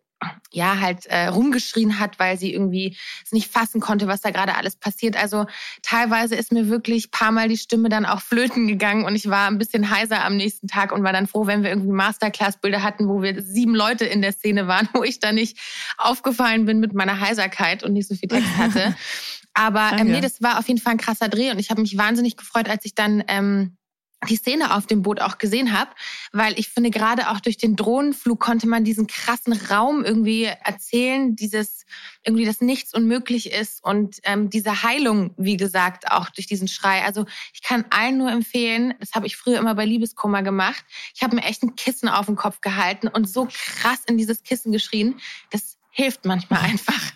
[0.51, 4.56] ja halt äh, rumgeschrien hat, weil sie irgendwie es nicht fassen konnte, was da gerade
[4.56, 5.17] alles passiert.
[5.17, 5.45] Also
[5.82, 9.47] teilweise ist mir wirklich paar Mal die Stimme dann auch flöten gegangen und ich war
[9.47, 13.10] ein bisschen heiser am nächsten Tag und war dann froh, wenn wir irgendwie Masterclass-Bilder hatten,
[13.10, 15.58] wo wir sieben Leute in der Szene waren, wo ich da nicht
[15.97, 18.95] aufgefallen bin mit meiner Heiserkeit und nicht so viel Text hatte.
[19.54, 21.97] Aber ähm, nee, das war auf jeden Fall ein krasser Dreh und ich habe mich
[21.97, 23.78] wahnsinnig gefreut, als ich dann ähm,
[24.25, 25.91] die Szene auf dem Boot auch gesehen habe,
[26.31, 31.35] weil ich finde, gerade auch durch den Drohnenflug konnte man diesen krassen Raum irgendwie erzählen,
[31.35, 31.85] dieses
[32.23, 37.03] irgendwie, dass nichts unmöglich ist und ähm, diese Heilung, wie gesagt, auch durch diesen Schrei.
[37.03, 40.83] Also ich kann allen nur empfehlen, das habe ich früher immer bei Liebeskummer gemacht.
[41.13, 44.43] Ich habe mir echt ein Kissen auf den Kopf gehalten und so krass in dieses
[44.43, 45.19] Kissen geschrien.
[45.51, 47.01] Das hilft manchmal einfach.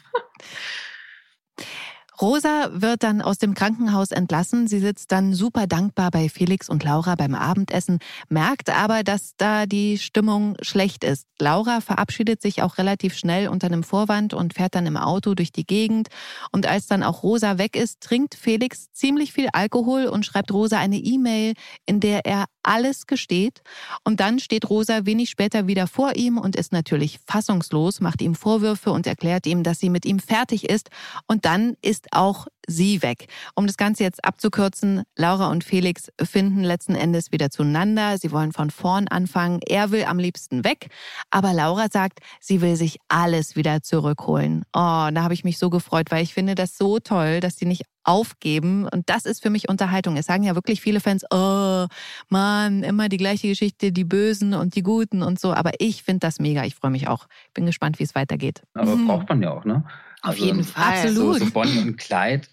[2.21, 4.67] Rosa wird dann aus dem Krankenhaus entlassen.
[4.67, 9.65] Sie sitzt dann super dankbar bei Felix und Laura beim Abendessen, merkt aber, dass da
[9.65, 11.27] die Stimmung schlecht ist.
[11.39, 15.53] Laura verabschiedet sich auch relativ schnell unter einem Vorwand und fährt dann im Auto durch
[15.53, 16.09] die Gegend.
[16.51, 20.77] Und als dann auch Rosa weg ist, trinkt Felix ziemlich viel Alkohol und schreibt Rosa
[20.77, 21.53] eine E-Mail,
[21.85, 23.61] in der er alles gesteht.
[24.03, 28.35] Und dann steht Rosa wenig später wieder vor ihm und ist natürlich fassungslos, macht ihm
[28.35, 30.89] Vorwürfe und erklärt ihm, dass sie mit ihm fertig ist.
[31.27, 33.27] Und dann ist auch sie weg.
[33.55, 38.17] Um das Ganze jetzt abzukürzen, Laura und Felix finden letzten Endes wieder zueinander.
[38.17, 39.59] Sie wollen von vorn anfangen.
[39.67, 40.89] Er will am liebsten weg,
[41.29, 44.63] aber Laura sagt, sie will sich alles wieder zurückholen.
[44.73, 47.65] Oh, da habe ich mich so gefreut, weil ich finde das so toll, dass sie
[47.65, 48.87] nicht aufgeben.
[48.87, 50.17] Und das ist für mich Unterhaltung.
[50.17, 51.85] Es sagen ja wirklich viele Fans, oh
[52.29, 55.53] Mann, immer die gleiche Geschichte, die Bösen und die Guten und so.
[55.53, 56.63] Aber ich finde das mega.
[56.65, 57.27] Ich freue mich auch.
[57.53, 58.63] Bin gespannt, wie es weitergeht.
[58.73, 59.07] Aber mhm.
[59.07, 59.83] braucht man ja auch, ne?
[60.21, 60.93] Auf also, jeden Fall.
[60.93, 61.39] Absolut.
[61.39, 62.47] So, so Bonnie und Clyde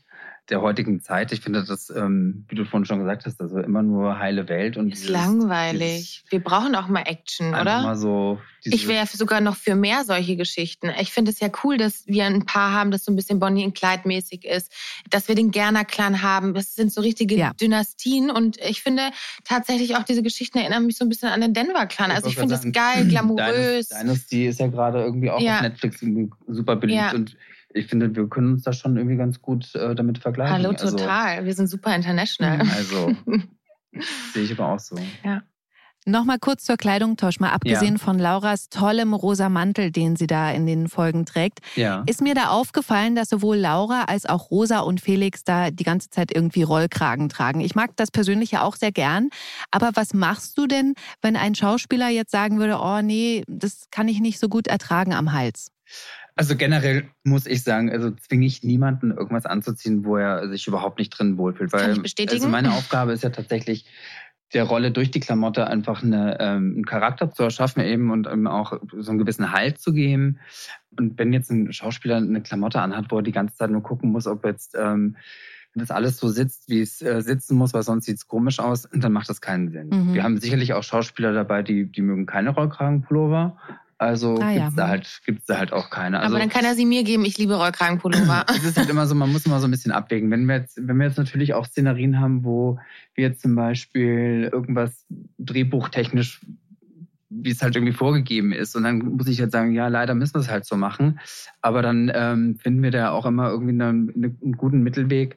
[0.48, 1.32] der heutigen Zeit.
[1.32, 4.76] Ich finde das, ähm, wie du vorhin schon gesagt hast, also immer nur heile Welt
[4.76, 6.22] und ist dieses, langweilig.
[6.22, 7.82] Dieses, Wir brauchen auch mal Action, oder?
[7.82, 8.38] Mal so
[8.72, 10.90] ich wäre sogar noch für mehr solche Geschichten.
[11.00, 13.64] Ich finde es ja cool, dass wir ein Paar haben, das so ein bisschen Bonnie
[13.64, 14.72] und Clyde mäßig ist,
[15.11, 16.54] dass wir den Gerner Clan haben.
[16.54, 17.52] Das sind so richtige ja.
[17.61, 19.11] Dynastien und ich finde
[19.44, 22.11] tatsächlich auch diese Geschichten erinnern mich so ein bisschen an den Denver Clan.
[22.11, 23.88] Also ich finde das geil, glamourös.
[23.88, 25.56] Dynasty ist ja gerade irgendwie auch ja.
[25.56, 26.04] auf Netflix
[26.48, 27.12] super beliebt ja.
[27.12, 27.37] und
[27.76, 30.54] ich finde, wir können uns da schon irgendwie ganz gut äh, damit vergleichen.
[30.54, 31.28] Hallo, also total.
[31.28, 32.60] Also, wir sind super international.
[32.60, 33.14] Also,
[34.32, 34.96] sehe ich aber auch so.
[35.24, 35.42] Ja.
[36.08, 37.98] Nochmal kurz zur Kleidung, Tosch, mal abgesehen ja.
[37.98, 42.04] von Lauras tollem rosa Mantel, den sie da in den Folgen trägt, ja.
[42.06, 46.08] ist mir da aufgefallen, dass sowohl Laura als auch Rosa und Felix da die ganze
[46.08, 47.60] Zeit irgendwie Rollkragen tragen.
[47.60, 49.30] Ich mag das persönlich ja auch sehr gern.
[49.72, 54.06] Aber was machst du denn, wenn ein Schauspieler jetzt sagen würde, oh nee, das kann
[54.06, 55.72] ich nicht so gut ertragen am Hals?
[56.37, 60.99] Also generell muss ich sagen, also zwinge ich niemanden irgendwas anzuziehen, wo er sich überhaupt
[60.99, 61.72] nicht drin wohlfühlt.
[61.72, 62.42] Weil, Kann ich bestätigen?
[62.42, 63.87] Also meine Aufgabe ist ja tatsächlich,
[64.55, 68.46] der Rolle durch die Klamotte einfach eine, ähm, einen Charakter zu erschaffen eben und ähm,
[68.46, 70.38] auch so einen gewissen Halt zu geben.
[70.96, 74.12] Und wenn jetzt ein Schauspieler eine Klamotte anhat, wo er die ganze Zeit nur gucken
[74.12, 75.16] muss, ob jetzt ähm,
[75.75, 78.88] das alles so sitzt, wie es äh, sitzen muss, weil sonst sieht es komisch aus,
[78.92, 79.88] dann macht das keinen Sinn.
[79.88, 80.14] Mhm.
[80.14, 83.59] Wir haben sicherlich auch Schauspieler dabei, die, die mögen keine Rollkragenpullover,
[83.98, 84.70] also ah, gibt's ja.
[84.76, 86.18] da halt gibt's da halt auch keine.
[86.20, 87.24] Also, Aber dann kann er sie mir geben.
[87.24, 88.44] Ich liebe Rollkragenpullover.
[88.48, 90.30] es ist halt immer so, man muss immer so ein bisschen abwägen.
[90.30, 92.78] Wenn wir jetzt, wenn wir jetzt natürlich auch Szenarien haben, wo
[93.14, 95.06] wir jetzt zum Beispiel irgendwas
[95.38, 96.40] drehbuchtechnisch
[97.28, 98.76] wie es halt irgendwie vorgegeben ist.
[98.76, 101.18] Und dann muss ich jetzt sagen, ja, leider müssen wir es halt so machen.
[101.61, 105.37] Aber dann ähm, finden wir da auch immer irgendwie einen, einen guten Mittelweg.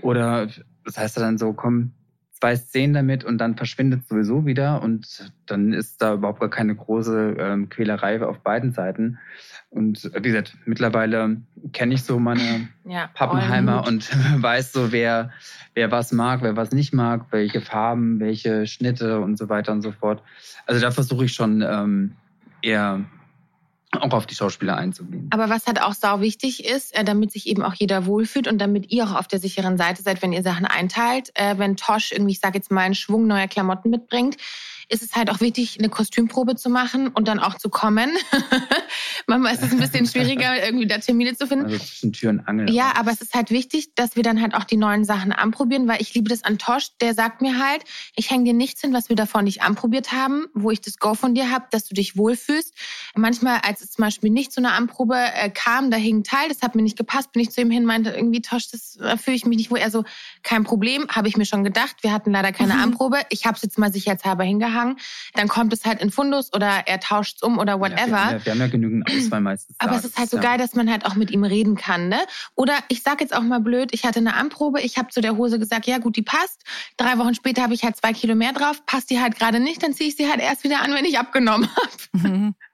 [0.00, 0.48] Oder
[0.84, 1.92] das heißt dann so, komm,
[2.38, 6.74] zwei Szenen damit und dann verschwindet sowieso wieder und dann ist da überhaupt gar keine
[6.74, 9.18] große ähm, Quälerei auf beiden Seiten.
[9.70, 14.08] Und wie gesagt, mittlerweile kenne ich so meine ja, Pappenheimer und
[14.42, 15.30] weiß so, wer,
[15.74, 19.82] wer was mag, wer was nicht mag, welche Farben, welche Schnitte und so weiter und
[19.82, 20.22] so fort.
[20.66, 22.12] Also da versuche ich schon ähm,
[22.62, 23.04] eher
[23.92, 25.28] auch auf die Schauspieler einzugehen.
[25.32, 28.58] Aber was halt auch sau wichtig ist, äh, damit sich eben auch jeder wohlfühlt und
[28.58, 32.12] damit ihr auch auf der sicheren Seite seid, wenn ihr Sachen einteilt, äh, wenn Tosh
[32.12, 34.36] irgendwie, ich sage jetzt mal, einen Schwung neuer Klamotten mitbringt,
[34.88, 38.10] ist es halt auch wichtig, eine Kostümprobe zu machen und dann auch zu kommen.
[39.26, 41.66] Manchmal ist es ein bisschen schwieriger, irgendwie da Termine zu finden.
[41.66, 42.70] Also zwischen Tür und Angel.
[42.70, 45.88] Ja, aber es ist halt wichtig, dass wir dann halt auch die neuen Sachen anprobieren,
[45.88, 46.96] weil ich liebe das an Tosh.
[47.00, 47.84] Der sagt mir halt,
[48.16, 51.14] ich hänge dir nichts hin, was wir davon nicht anprobiert haben, wo ich das Go
[51.14, 52.74] von dir habe, dass du dich wohlfühlst.
[53.14, 56.48] Manchmal, als es zum Beispiel nicht zu einer Anprobe äh, kam, da hing ein Teil,
[56.48, 59.16] das hat mir nicht gepasst, bin ich zu ihm hin, meinte irgendwie, Tosh, das äh,
[59.18, 59.78] fühle ich mich nicht wohl.
[59.78, 60.04] Er so,
[60.42, 61.96] kein Problem, habe ich mir schon gedacht.
[62.02, 62.82] Wir hatten leider keine mhm.
[62.82, 63.18] Anprobe.
[63.28, 64.44] Ich habe es jetzt mal sicherheitshalber
[64.78, 64.96] hingehangen.
[65.34, 68.10] Dann kommt es halt in Fundus oder er tauscht es um oder whatever.
[68.10, 69.76] Ja, wir, wir, haben ja genügend Auswahl meistens.
[69.78, 70.42] Aber es ist halt so ja.
[70.42, 72.08] geil, dass man halt auch mit ihm reden kann.
[72.08, 72.18] Ne?
[72.54, 75.36] Oder ich sag jetzt auch mal blöd, ich hatte eine Anprobe, ich habe zu der
[75.36, 76.62] Hose gesagt, ja gut, die passt.
[76.96, 79.82] Drei Wochen später habe ich halt zwei Kilo mehr drauf, passt die halt gerade nicht,
[79.82, 81.68] dann ziehe ich sie halt erst wieder an, wenn ich abgenommen
[82.14, 82.54] habe.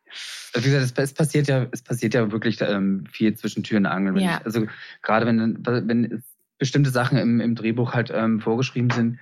[0.53, 3.87] Also wie gesagt, es, passiert ja, es passiert ja wirklich ähm, viel zwischen Tür und
[3.87, 4.23] Angel.
[4.23, 4.41] Ja.
[4.45, 4.67] Also
[5.03, 6.23] gerade wenn, wenn
[6.57, 9.19] bestimmte Sachen im, im Drehbuch halt ähm, vorgeschrieben sind,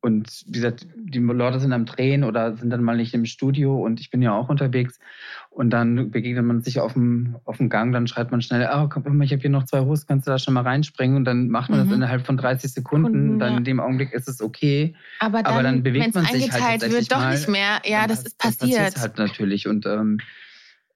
[0.00, 3.82] Und wie gesagt, die Leute sind am Drehen oder sind dann mal nicht im Studio
[3.82, 5.00] und ich bin ja auch unterwegs.
[5.50, 8.88] Und dann begegnet man sich auf dem, auf dem Gang, dann schreibt man schnell, oh,
[8.88, 11.16] komm mal, ich habe hier noch zwei Hosts, kannst du da schon mal reinspringen?
[11.16, 11.88] Und dann macht man mhm.
[11.88, 13.06] das innerhalb von 30 Sekunden.
[13.06, 13.58] Kunden, dann ja.
[13.58, 14.94] in dem Augenblick ist es okay.
[15.18, 17.80] Aber dann, Aber dann bewegt man sich halt wird, doch mal, nicht mehr.
[17.84, 18.94] Ja, das ist passiert.
[18.94, 19.66] Das halt natürlich.
[19.66, 20.18] Und ähm,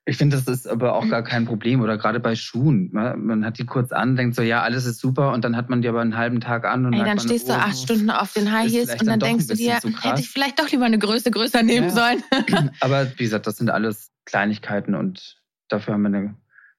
[0.07, 1.83] ich finde, das ist aber auch gar kein Problem.
[1.83, 2.91] Oder gerade bei Schuhen.
[2.93, 3.15] Ne?
[3.19, 5.33] Man hat die kurz an, denkt so, ja, alles ist super.
[5.33, 6.87] Und dann hat man die aber einen halben Tag an.
[6.87, 9.21] Und Ey, dann stehst man, du acht oh, Stunden auf den High Heels und dann
[9.21, 11.95] denkst du dir, hätte ich vielleicht doch lieber eine Größe größer nehmen ja.
[11.95, 12.71] sollen.
[12.81, 16.35] aber wie gesagt, das sind alles Kleinigkeiten und dafür haben wir eine, eine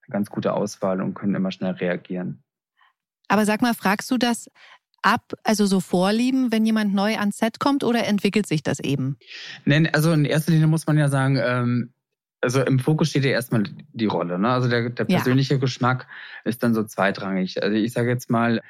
[0.10, 2.44] ganz gute Auswahl und können immer schnell reagieren.
[3.28, 4.50] Aber sag mal, fragst du das
[5.04, 9.18] ab, also so Vorlieben, wenn jemand neu ans Set kommt oder entwickelt sich das eben?
[9.64, 11.94] Nein, also in erster Linie muss man ja sagen, ähm,
[12.41, 14.39] also im Fokus steht ja erstmal die Rolle.
[14.39, 14.49] Ne?
[14.49, 15.60] Also der, der persönliche ja.
[15.60, 16.08] Geschmack
[16.43, 17.62] ist dann so zweitrangig.
[17.62, 18.62] Also ich sage jetzt mal,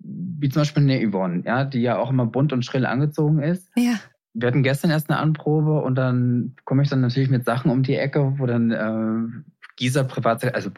[0.00, 3.70] wie zum Beispiel eine Yvonne, ja, die ja auch immer bunt und schrill angezogen ist.
[3.76, 3.94] Ja.
[4.34, 7.82] Wir hatten gestern erst eine Anprobe und dann komme ich dann natürlich mit Sachen um
[7.82, 9.42] die Ecke, wo dann äh,
[9.76, 10.70] Gisa privat, also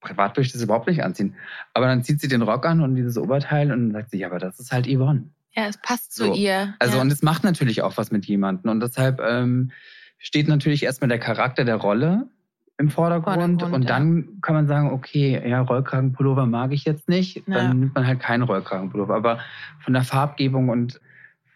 [0.00, 1.34] privat würde ich das überhaupt nicht anziehen.
[1.74, 4.28] Aber dann zieht sie den Rock an und dieses Oberteil und dann sagt sie, ja,
[4.28, 5.30] aber das ist halt Yvonne.
[5.56, 6.32] Ja, es passt so.
[6.32, 6.74] zu ihr.
[6.78, 7.02] Also ja.
[7.02, 9.72] und es macht natürlich auch was mit jemandem und deshalb ähm,
[10.18, 12.28] steht natürlich erstmal der Charakter der Rolle
[12.78, 14.24] im Vordergrund, Vordergrund und dann ja.
[14.42, 17.74] kann man sagen, okay, ja, Rollkragenpullover mag ich jetzt nicht, dann ja.
[17.74, 19.14] nimmt man halt keinen Rollkragenpullover.
[19.14, 19.40] Aber
[19.80, 21.00] von der Farbgebung und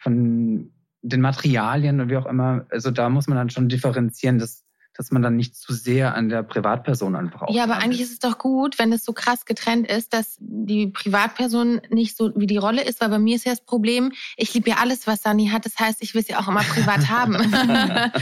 [0.01, 0.73] von
[1.03, 4.62] den Materialien und wie auch immer, also da muss man dann schon differenzieren, dass
[4.95, 7.55] dass man dann nicht zu sehr an der Privatperson einfach auch.
[7.55, 10.89] Ja, aber eigentlich ist es doch gut, wenn es so krass getrennt ist, dass die
[10.89, 14.53] Privatperson nicht so wie die Rolle ist, weil bei mir ist ja das Problem, ich
[14.55, 15.65] liebe ja alles, was Sani hat.
[15.65, 17.37] Das heißt, ich will sie auch immer privat haben.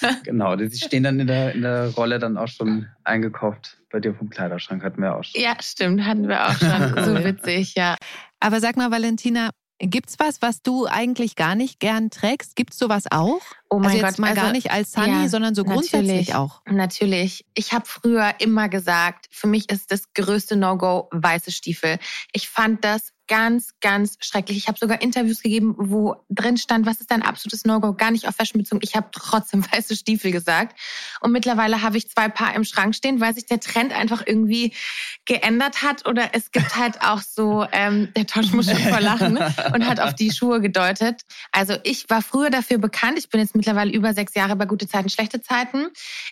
[0.24, 3.78] genau, sie stehen dann in der, in der Rolle dann auch schon eingekauft.
[3.90, 5.40] Bei dir vom Kleiderschrank hatten wir auch schon.
[5.40, 7.04] Ja, stimmt, hatten wir auch schon.
[7.04, 7.96] so witzig, ja.
[8.40, 12.56] Aber sag mal, Valentina, Gibt's was, was du eigentlich gar nicht gern trägst?
[12.56, 13.40] Gibt's sowas auch?
[13.70, 16.34] Oh mein also jetzt Gott, mal also, gar nicht als Sunny, ja, sondern so grundsätzlich
[16.34, 16.62] auch.
[16.66, 17.46] Natürlich.
[17.54, 21.98] Ich habe früher immer gesagt, für mich ist das größte No-Go weiße Stiefel.
[22.32, 24.58] Ich fand das ganz, ganz schrecklich.
[24.58, 27.92] Ich habe sogar Interviews gegeben, wo drin stand, was ist dein absolutes No-Go?
[27.92, 28.80] Gar nicht auf Fashion bezogen.
[28.82, 30.78] Ich habe trotzdem weiße Stiefel gesagt.
[31.20, 34.72] Und mittlerweile habe ich zwei Paar im Schrank stehen, weil sich der Trend einfach irgendwie
[35.26, 36.08] geändert hat.
[36.08, 40.00] Oder es gibt halt auch so, ähm, der Tosch muss schon vor lachen und hat
[40.00, 41.22] auf die Schuhe gedeutet.
[41.52, 43.18] Also ich war früher dafür bekannt.
[43.18, 45.88] Ich bin jetzt mittlerweile über sechs Jahre bei gute Zeiten, schlechte Zeiten.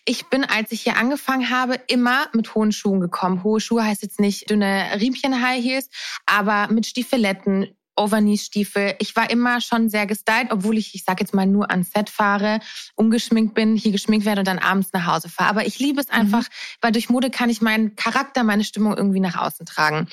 [0.06, 3.44] Ich bin, als ich hier angefangen habe, immer mit hohen Schuhen gekommen.
[3.44, 5.90] Hohe Schuhe heißt jetzt nicht dünne Riemchen-High Heels,
[6.24, 8.94] aber mit Stiefeletten, Overknee-Stiefel.
[8.98, 12.10] Ich war immer schon sehr gestylt, obwohl ich, ich sag jetzt mal, nur ans Set
[12.10, 12.60] fahre,
[12.94, 15.50] ungeschminkt bin, hier geschminkt werde und dann abends nach Hause fahre.
[15.50, 16.78] Aber ich liebe es einfach, mhm.
[16.82, 20.08] weil durch Mode kann ich meinen Charakter, meine Stimmung irgendwie nach außen tragen.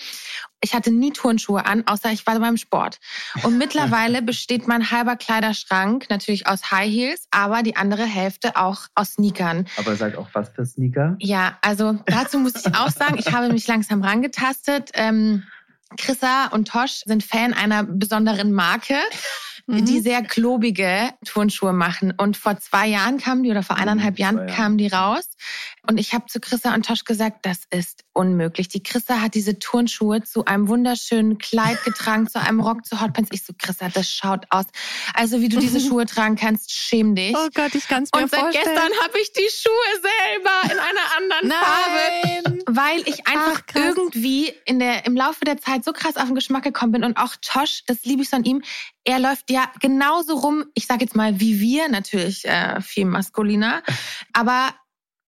[0.62, 3.00] Ich hatte nie Turnschuhe an, außer ich war beim Sport.
[3.44, 8.88] Und mittlerweile besteht mein halber Kleiderschrank natürlich aus High Heels, aber die andere Hälfte auch
[8.96, 9.68] aus Sneakern.
[9.78, 11.18] Aber sag auch was für Sneaker?
[11.20, 14.92] Ja, also dazu muss ich auch sagen, ich habe mich langsam rangetastet.
[14.94, 15.44] Ähm,
[15.97, 18.95] Chrissa und Tosh sind Fan einer besonderen Marke
[19.67, 19.86] mhm.
[19.86, 22.13] die sehr klobige Turnschuhe machen.
[22.17, 25.29] Und vor zwei Jahren kamen die oder vor eineinhalb Jahren kamen die raus.
[25.86, 28.69] Und ich habe zu Chrissa und Tosch gesagt, das ist unmöglich.
[28.69, 33.32] Die Chrissa hat diese Turnschuhe zu einem wunderschönen Kleid getragen, zu einem Rock, zu Hotpants.
[33.34, 34.65] Ich so, Chrissa, das schaut aus.
[35.13, 37.36] Also wie du diese Schuhe tragen kannst, schäm dich.
[37.36, 38.46] Oh Gott, ich kann es mir vorstellen.
[38.46, 42.43] Und seit gestern habe ich die Schuhe selber in einer anderen Nein.
[42.43, 46.26] Farbe, weil ich einfach Ach, irgendwie in der, im Laufe der Zeit so krass auf
[46.26, 47.04] den Geschmack gekommen bin.
[47.04, 48.63] Und auch Tosch, das liebe ich so an ihm,
[49.04, 53.84] er läuft ja genauso rum, ich sage jetzt mal wie wir, natürlich äh, viel maskuliner,
[54.32, 54.74] aber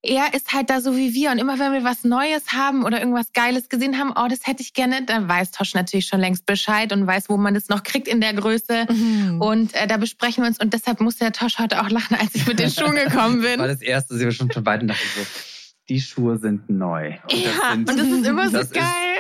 [0.06, 1.32] er ist halt da so wie wir.
[1.32, 4.62] Und immer wenn wir was Neues haben oder irgendwas Geiles gesehen haben, oh, das hätte
[4.62, 7.84] ich gerne, dann weiß Tosch natürlich schon längst Bescheid und weiß, wo man das noch
[7.84, 8.88] kriegt in der Größe.
[8.90, 9.42] Mhm.
[9.42, 10.60] Und äh, da besprechen wir uns.
[10.60, 13.60] Und deshalb musste der Tosch heute auch lachen, als ich mit den Schuhen gekommen bin.
[13.60, 15.26] War das erste, sie war schon von beiden dachte so,
[15.90, 17.16] die Schuhe sind neu.
[17.24, 19.15] Und ja, sind, und das ist immer so geil.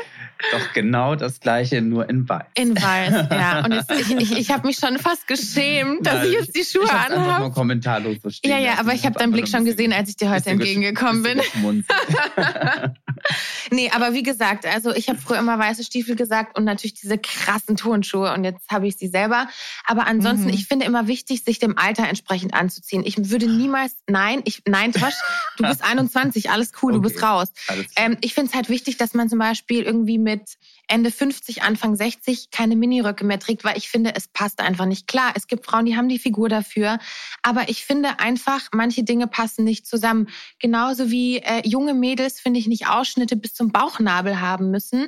[0.51, 2.45] Doch genau das gleiche, nur in weiß.
[2.55, 3.65] In weiß, ja.
[3.65, 6.63] Und jetzt, ich, ich, ich habe mich schon fast geschämt, dass Nein, ich jetzt die
[6.63, 7.47] Schuhe ich anhabe.
[7.47, 10.17] Ich kommentarlos so stehen Ja, ja, aber ich habe deinen Blick schon gesehen, als ich
[10.17, 11.41] dir heute entgegengekommen bin.
[13.71, 17.17] nee, aber wie gesagt, also ich habe früher immer weiße Stiefel gesagt und natürlich diese
[17.17, 19.47] krassen Turnschuhe und jetzt habe ich sie selber.
[19.85, 20.53] Aber ansonsten, mhm.
[20.53, 23.03] ich finde immer wichtig, sich dem Alter entsprechend anzuziehen.
[23.05, 25.15] Ich würde niemals, nein, ich, nein, Tosch,
[25.57, 27.01] du bist 21, alles cool, okay.
[27.01, 27.49] du bist raus.
[27.95, 30.57] Ähm, ich finde es halt wichtig, dass man zum Beispiel irgendwie mit
[30.87, 35.07] Ende 50, Anfang 60 keine Miniröcke mehr trägt, weil ich finde, es passt einfach nicht.
[35.07, 36.99] Klar, es gibt Frauen, die haben die Figur dafür,
[37.43, 40.27] aber ich finde einfach, manche Dinge passen nicht zusammen.
[40.59, 45.07] Genauso wie äh, junge Mädels, finde ich, nicht Ausschnitte bis zum Bauchnabel haben müssen,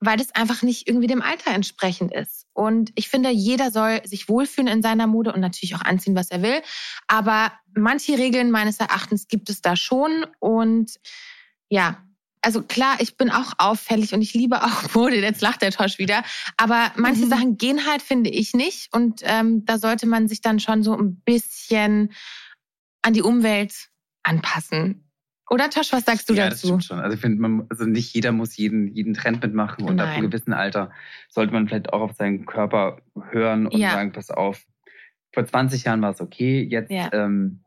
[0.00, 2.46] weil das einfach nicht irgendwie dem Alter entsprechend ist.
[2.52, 6.30] Und ich finde, jeder soll sich wohlfühlen in seiner Mode und natürlich auch anziehen, was
[6.30, 6.60] er will.
[7.06, 10.26] Aber manche Regeln meines Erachtens gibt es da schon.
[10.38, 10.96] Und
[11.68, 12.02] ja,
[12.46, 15.16] also klar, ich bin auch auffällig und ich liebe auch Mode.
[15.16, 16.22] Jetzt lacht der Tosch wieder.
[16.56, 17.30] Aber manche mhm.
[17.30, 18.94] Sachen gehen halt, finde ich nicht.
[18.94, 22.12] Und ähm, da sollte man sich dann schon so ein bisschen
[23.02, 23.88] an die Umwelt
[24.22, 25.10] anpassen.
[25.50, 26.50] Oder Tosch, was sagst du ja, dazu?
[26.50, 27.00] Das stimmt schon.
[27.00, 30.08] Also ich finde, man, also nicht jeder muss jeden, jeden Trend mitmachen und Nein.
[30.08, 30.92] ab einem gewissen Alter
[31.28, 33.90] sollte man vielleicht auch auf seinen Körper hören und ja.
[33.90, 34.64] sagen, pass auf,
[35.32, 37.12] vor 20 Jahren war es okay, jetzt ja.
[37.12, 37.64] ähm,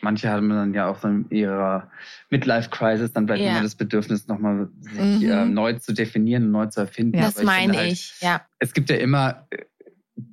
[0.00, 1.90] manche haben dann ja auch so in ihrer
[2.30, 3.52] Midlife-Crisis dann vielleicht ja.
[3.52, 5.30] immer das Bedürfnis, nochmal sich mhm.
[5.30, 7.18] äh, neu zu definieren und neu zu erfinden.
[7.18, 8.42] Das meine halt, ich, ja.
[8.58, 9.64] Es gibt ja immer, äh,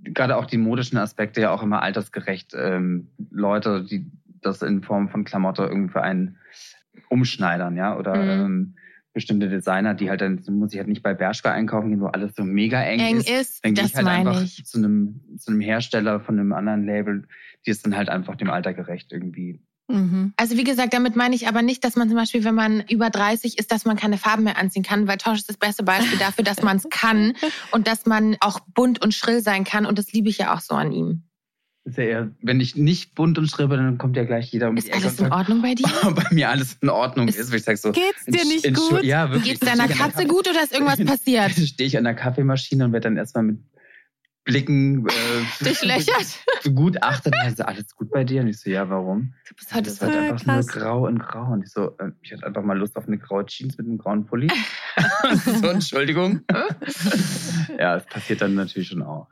[0.04, 5.10] gerade auch die modischen Aspekte, ja auch immer altersgerecht ähm, Leute, die das in Form
[5.10, 6.38] von Klamotte irgendwie für einen
[7.10, 8.46] umschneidern, ja, oder mhm.
[8.46, 8.76] ähm,
[9.14, 12.34] bestimmte Designer, die halt dann muss ich halt nicht bei Bershka einkaufen gehen, wo alles
[12.36, 13.30] so mega eng, eng ist.
[13.30, 13.66] ist.
[13.66, 14.66] Dann gehe ich halt einfach ich.
[14.66, 17.28] zu einem zu einem Hersteller von einem anderen Label,
[17.66, 19.62] die ist dann halt einfach dem Alter gerecht irgendwie.
[19.88, 20.34] Mhm.
[20.38, 23.10] Also wie gesagt, damit meine ich aber nicht, dass man zum Beispiel, wenn man über
[23.10, 26.18] 30 ist, dass man keine Farben mehr anziehen kann, weil Tosh ist das beste Beispiel
[26.18, 27.34] dafür, dass man es kann
[27.72, 30.62] und dass man auch bunt und schrill sein kann und das liebe ich ja auch
[30.62, 31.24] so an ihm.
[31.86, 34.94] Ist eher, wenn ich nicht bunt und schreibe, dann kommt ja gleich jeder um Ist
[34.94, 35.86] alles in Ordnung bei dir?
[36.16, 37.92] bei mir alles in Ordnung ist, ist ich sag so.
[37.92, 39.04] Geht's dir nicht gut?
[39.04, 39.60] Ja, wirklich.
[39.60, 41.52] Geht's deiner Katze gut oder ist irgendwas passiert?
[41.52, 43.60] Stehe ich an der Kaffeemaschine und werde dann erstmal mit
[44.46, 45.12] Blicken äh,
[45.64, 46.40] durchlöchert.
[46.64, 47.34] begutachtet.
[47.46, 48.42] Und so, alles gut bei dir?
[48.42, 49.34] Und ich so, ja, warum?
[49.48, 50.66] Du bist heute das so halt einfach krass.
[50.66, 51.52] nur grau in grau.
[51.52, 53.98] Und ich so, äh, ich hatte einfach mal Lust auf eine graue Jeans mit einem
[53.98, 54.50] grauen Pulli.
[55.62, 56.42] so, Entschuldigung.
[57.78, 59.28] ja, es passiert dann natürlich schon auch.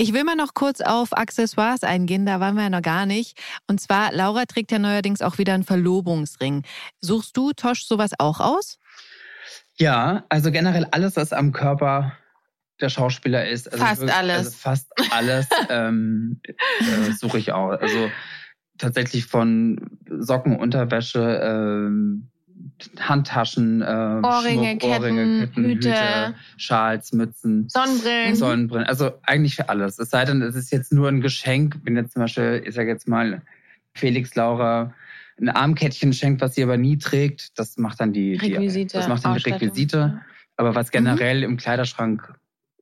[0.00, 3.38] Ich will mal noch kurz auf Accessoires eingehen, da waren wir ja noch gar nicht.
[3.66, 6.62] Und zwar, Laura trägt ja neuerdings auch wieder einen Verlobungsring.
[7.02, 8.78] Suchst du, Tosch, sowas auch aus?
[9.76, 12.14] Ja, also generell alles, was am Körper
[12.80, 13.70] der Schauspieler ist.
[13.70, 14.38] Also fast wirklich, alles.
[14.38, 16.40] Also fast alles ähm,
[16.78, 17.68] äh, suche ich auch.
[17.68, 18.10] Also
[18.78, 22.30] tatsächlich von Socken, Unterwäsche, ähm,
[22.98, 28.34] Handtaschen, äh, Ohrringe, Schmuck, Ketten, Ohrringe, Ketten Hüte, Hüte, Schals, Mützen, Sonnenbrillen.
[28.34, 28.86] Sonnenbrillen.
[28.86, 29.98] Also eigentlich für alles.
[29.98, 31.78] Es sei denn, es ist jetzt nur ein Geschenk.
[31.84, 33.42] Wenn jetzt zum Beispiel, ich sage jetzt mal,
[33.94, 34.94] Felix Laura
[35.40, 39.08] ein Armkettchen schenkt, was sie aber nie trägt, das macht dann die, Requisite, die das
[39.08, 40.20] macht dann die Requisite.
[40.56, 41.44] Aber was generell mhm.
[41.44, 42.34] im Kleiderschrank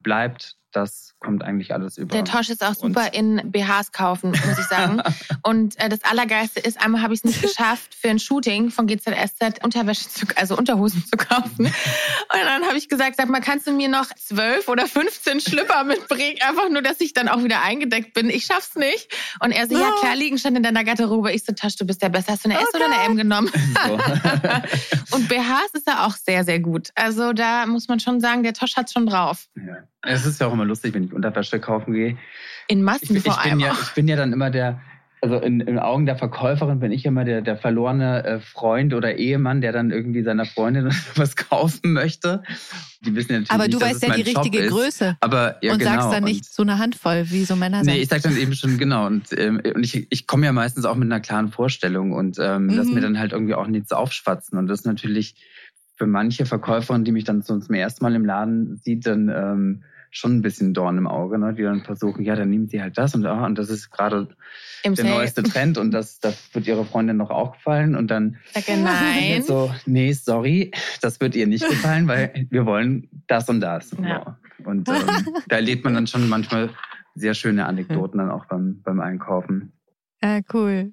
[0.03, 2.15] bleibt, das kommt eigentlich alles über.
[2.15, 5.03] Der Tosch ist auch super in BHs kaufen, muss ich sagen.
[5.43, 8.87] und äh, das Allergeiste ist, einmal habe ich es nicht geschafft, für ein Shooting von
[8.87, 11.67] GZSZ Unterwäsche, zu, also Unterhosen zu kaufen.
[11.67, 15.85] Und dann habe ich gesagt, sag mal, kannst du mir noch zwölf oder 15 Schlüpper
[15.85, 16.39] mitbringen?
[16.47, 18.31] Einfach nur, dass ich dann auch wieder eingedeckt bin.
[18.31, 19.13] Ich schaff's nicht.
[19.41, 21.33] Und er so, ja klar, liegen schon in deiner Garderobe.
[21.33, 22.33] Ich so, Tosch, du bist der Beste.
[22.33, 22.85] Hast du eine S okay.
[22.85, 23.51] oder eine M genommen?
[23.87, 23.95] So.
[25.17, 26.91] und BHs ist er auch sehr, sehr gut.
[26.95, 29.49] Also da muss man schon sagen, der Tosch hat's schon drauf.
[29.57, 29.79] Ja.
[30.03, 32.17] Es ist ja auch immer lustig, wenn ich Unterwäsche kaufen gehe.
[32.69, 33.61] In Massen ich, vor ich allem.
[33.61, 34.81] Ja, ich bin ja dann immer der,
[35.21, 39.17] also in, in Augen der Verkäuferin bin ich immer der, der verlorene äh, Freund oder
[39.17, 42.43] Ehemann, der dann irgendwie seiner Freundin was kaufen möchte.
[43.01, 45.17] Die wissen ja natürlich Aber du nicht, weißt ja die richtige Job Größe.
[45.21, 45.93] Aber, ja, und genau.
[45.93, 47.97] sagst dann nicht und, so eine Handvoll, wie so Männer sagen.
[47.97, 49.07] Nee, ich sag dann eben schon, genau.
[49.07, 52.67] Und, ähm, und ich, ich komme ja meistens auch mit einer klaren Vorstellung und ähm,
[52.67, 52.77] mhm.
[52.77, 54.59] lass mir dann halt irgendwie auch nichts aufschwatzen.
[54.59, 55.35] Und das ist natürlich
[55.97, 60.37] für manche Verkäuferin, die mich dann zum ersten Mal im Laden sieht, dann ähm, schon
[60.37, 61.55] ein bisschen Dorn im Auge, ne?
[61.55, 64.29] die dann versuchen, ja, dann nehmen sie halt das und, ah, und das ist gerade
[64.85, 65.11] der Sale.
[65.11, 69.43] neueste Trend und das, das wird ihre Freundin noch auch gefallen und dann Sage nein.
[69.47, 73.95] so, nee, sorry, das wird ihr nicht gefallen, weil wir wollen das und das.
[74.03, 74.39] Ja.
[74.65, 76.71] Und ähm, da erlebt man dann schon manchmal
[77.15, 79.73] sehr schöne Anekdoten dann auch beim, beim Einkaufen.
[80.23, 80.93] Ja, cool.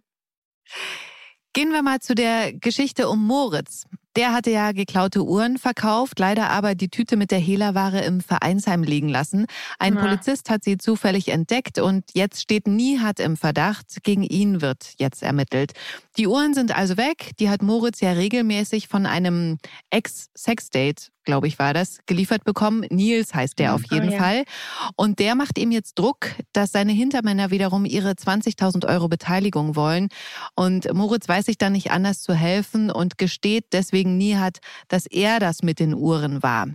[1.53, 3.85] Gehen wir mal zu der Geschichte um Moritz.
[4.15, 8.83] Der hatte ja geklaute Uhren verkauft, leider aber die Tüte mit der Hehlerware im Vereinsheim
[8.83, 9.45] liegen lassen.
[9.77, 10.01] Ein ja.
[10.01, 14.03] Polizist hat sie zufällig entdeckt und jetzt steht Nihat im Verdacht.
[14.03, 15.73] Gegen ihn wird jetzt ermittelt.
[16.17, 17.31] Die Uhren sind also weg.
[17.39, 19.57] Die hat Moritz ja regelmäßig von einem
[19.89, 22.85] Ex-Sexdate glaube ich, war das, geliefert bekommen.
[22.89, 23.75] Nils heißt der mhm.
[23.75, 24.17] auf jeden oh, ja.
[24.19, 24.43] Fall.
[24.95, 30.07] Und der macht ihm jetzt Druck, dass seine Hintermänner wiederum ihre 20.000 Euro Beteiligung wollen.
[30.55, 35.05] Und Moritz weiß sich dann nicht anders zu helfen und gesteht deswegen nie hat, dass
[35.05, 36.67] er das mit den Uhren war.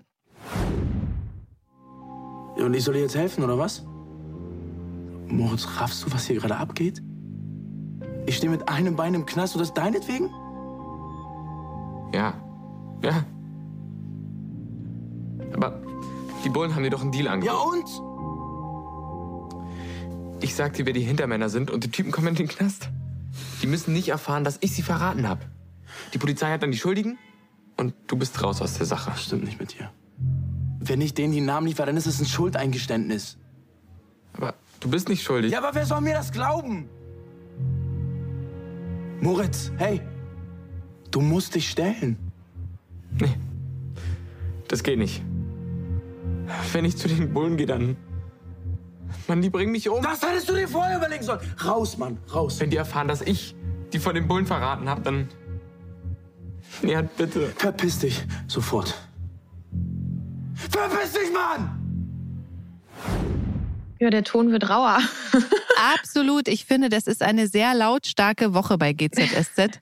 [2.56, 3.84] Ja, und ich soll dir jetzt helfen, oder was?
[5.28, 7.02] Moritz, raffst du, was hier gerade abgeht?
[8.26, 10.28] Ich stehe mit einem Bein im Knast und das deinetwegen?
[12.12, 12.34] Ja.
[13.02, 13.24] Ja,
[15.52, 15.80] aber
[16.44, 17.56] die Bullen haben dir doch einen Deal angeboten.
[17.56, 18.02] Ja und?
[20.42, 22.88] Ich sag dir, wer die Hintermänner sind und die Typen kommen in den Knast.
[23.62, 25.42] Die müssen nicht erfahren, dass ich sie verraten habe.
[26.12, 27.18] Die Polizei hat dann die Schuldigen
[27.76, 29.10] und du bist raus aus der Sache.
[29.10, 29.90] Das stimmt nicht mit dir.
[30.80, 33.36] Wenn ich denen die Namen liefere, dann ist es ein Schuldeingeständnis.
[34.32, 35.52] Aber du bist nicht schuldig.
[35.52, 36.88] Ja, aber wer soll mir das glauben?
[39.20, 40.00] Moritz, hey,
[41.10, 42.16] du musst dich stellen.
[43.18, 43.36] Nee,
[44.68, 45.22] das geht nicht.
[46.72, 47.96] Wenn ich zu den Bullen gehe, dann...
[49.28, 50.02] Mann, die bringen mich um.
[50.02, 51.40] Das hättest du dir vorher überlegen sollen.
[51.64, 52.58] Raus, Mann, raus.
[52.58, 53.54] Wenn die erfahren, dass ich
[53.92, 55.28] die von den Bullen verraten habe, dann...
[56.82, 57.52] Ja, bitte.
[57.56, 58.94] Verpiss dich, sofort.
[60.54, 61.76] Verpiss dich, Mann!
[63.98, 64.98] Ja, der Ton wird rauer.
[65.94, 66.48] Absolut.
[66.48, 69.78] Ich finde, das ist eine sehr lautstarke Woche bei GZSZ.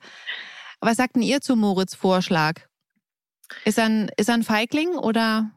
[0.81, 2.55] Was sagt denn ihr zu Moritz Vorschlag?
[3.65, 5.51] Ist er ein, ist er ein Feigling oder?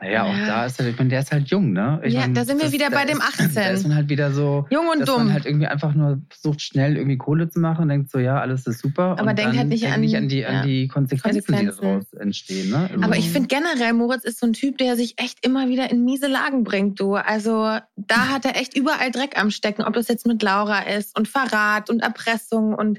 [0.00, 2.00] Naja, auch da ist er, ich meine, der ist halt jung, ne?
[2.04, 3.54] Ich ja, meine, da sind wir das- wieder bei dem ist- 18.
[3.54, 4.66] Da ist man halt wieder so.
[4.68, 5.26] Jung und dass dumm.
[5.26, 8.40] man halt irgendwie einfach nur versucht, schnell irgendwie Kohle zu machen und denkt so, ja,
[8.40, 9.16] alles ist super.
[9.18, 10.48] Aber denkt halt nicht denkt an- nicht an die, ja.
[10.48, 11.80] an die Konsequenzen, die Konsequenzen.
[11.82, 12.70] daraus entstehen.
[12.70, 12.90] Ne?
[13.02, 16.04] Aber ich finde generell, Moritz ist so ein Typ, der sich echt immer wieder in
[16.04, 17.14] miese Lagen bringt, du.
[17.14, 21.16] Also da hat er echt überall Dreck am Stecken, ob das jetzt mit Laura ist
[21.16, 22.98] und Verrat und Erpressung und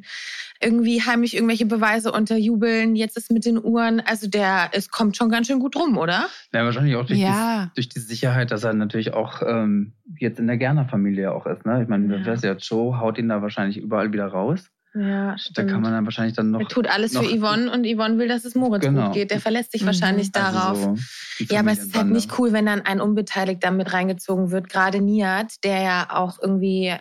[0.65, 2.95] irgendwie heimlich irgendwelche Beweise unterjubeln.
[2.95, 6.25] Jetzt ist mit den Uhren, also der, es kommt schon ganz schön gut rum, oder?
[6.53, 7.67] Ja, wahrscheinlich auch durch, Ja.
[7.67, 11.65] die, durch die Sicherheit, dass er natürlich auch ähm, jetzt in der Gerner-Familie auch ist.
[11.65, 11.83] Ne?
[11.83, 12.23] Ich meine, Ja.
[12.23, 14.69] das ja, Joe haut ihn da wahrscheinlich überall wieder raus.
[14.97, 15.71] Ja, Da stimmt.
[15.71, 16.61] kann man dann wahrscheinlich dann noch.
[16.61, 19.07] er tut alles noch, für Yvonne und Yvonne will, dass es Moritz Genau.
[19.07, 19.29] gut geht.
[19.29, 19.87] Der verlässt sich Mhm.
[19.87, 20.77] wahrscheinlich also darauf.
[20.79, 24.69] so Ja, aber es ist halt nicht cool, wenn dann ein Unbeteiligter mit reingezogen wird.
[24.69, 26.93] Gerade Niat, der ja auch irgendwie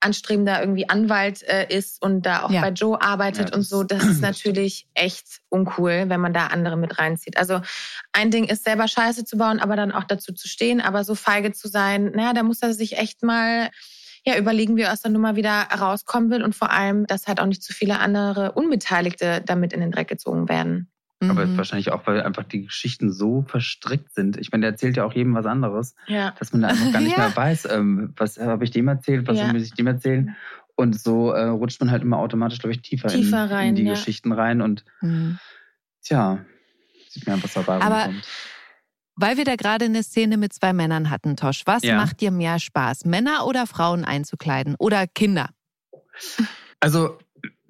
[0.00, 2.62] anstrebender irgendwie Anwalt äh, ist und da auch Ja.
[2.62, 3.82] bei Joe arbeitet Ja, und so.
[3.84, 7.36] Das ist natürlich echt uncool, wenn man da andere mit reinzieht.
[7.36, 7.60] Also
[8.12, 11.14] ein Ding ist selber Scheiße zu bauen, aber dann auch dazu zu stehen, aber so
[11.14, 13.70] feige zu sein, naja, da muss er sich echt mal
[14.24, 17.40] ja, überlegen, wie er aus der Nummer wieder rauskommen will und vor allem, dass halt
[17.40, 20.90] auch nicht zu viele andere Unbeteiligte damit in den Dreck gezogen werden.
[21.22, 21.58] Aber Mhm.
[21.58, 24.38] wahrscheinlich auch, weil einfach die Geschichten so verstrickt sind.
[24.38, 26.30] Ich meine, der erzählt ja auch jedem was anderes, Ja.
[26.38, 27.18] dass man da einfach gar nicht Ja.
[27.28, 29.52] mehr weiß, ähm, was habe ich dem erzählt, was Ja.
[29.52, 30.34] muss ich dem erzählen.
[30.76, 33.74] Und so äh, rutscht man halt immer automatisch, glaube ich, tiefer, Tiefer in, rein, in
[33.74, 33.90] die ja.
[33.92, 34.62] Geschichten rein.
[34.62, 35.38] Und Mhm.
[36.02, 36.44] tja,
[37.10, 38.26] sieht man, was dabei Aber- rumkommt.
[39.16, 41.62] Weil wir da gerade eine Szene mit zwei Männern hatten, Tosch.
[41.66, 41.96] Was Ja.
[41.96, 44.74] macht dir mehr Spaß, Männer oder Frauen einzukleiden?
[44.78, 45.50] Oder Kinder?
[46.80, 47.18] Also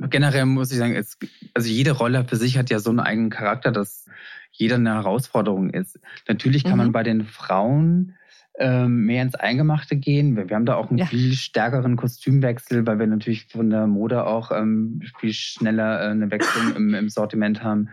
[0.08, 1.18] generell muss ich sagen, es,
[1.54, 4.06] also jede Rolle für sich hat ja so einen eigenen Charakter, dass
[4.52, 5.98] jeder eine Herausforderung ist.
[6.28, 6.78] Natürlich kann Mhm.
[6.78, 8.16] man bei den Frauen
[8.58, 10.36] ähm, mehr ins Eingemachte gehen.
[10.36, 11.06] Wir, wir haben da auch einen Ja.
[11.06, 16.30] viel stärkeren Kostümwechsel, weil wir natürlich von der Mode auch ähm, viel schneller äh, eine
[16.30, 17.88] Wechselung im, im Sortiment haben.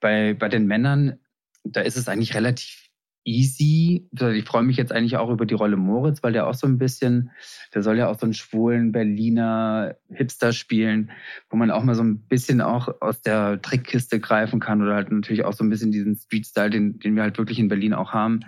[0.00, 1.18] Bei, bei den Männern,
[1.64, 2.85] da ist es eigentlich relativ
[3.26, 4.08] easy.
[4.18, 6.66] Also Ich freue mich jetzt eigentlich auch über die Rolle Moritz, weil der auch so
[6.66, 7.30] ein bisschen,
[7.74, 11.10] der soll ja auch so einen schwulen Berliner Hipster spielen,
[11.50, 15.10] wo man auch mal so ein bisschen auch aus der Trickkiste greifen kann oder halt
[15.10, 18.12] natürlich auch so ein bisschen diesen Street-Style, den, den wir halt wirklich in Berlin auch
[18.12, 18.40] haben.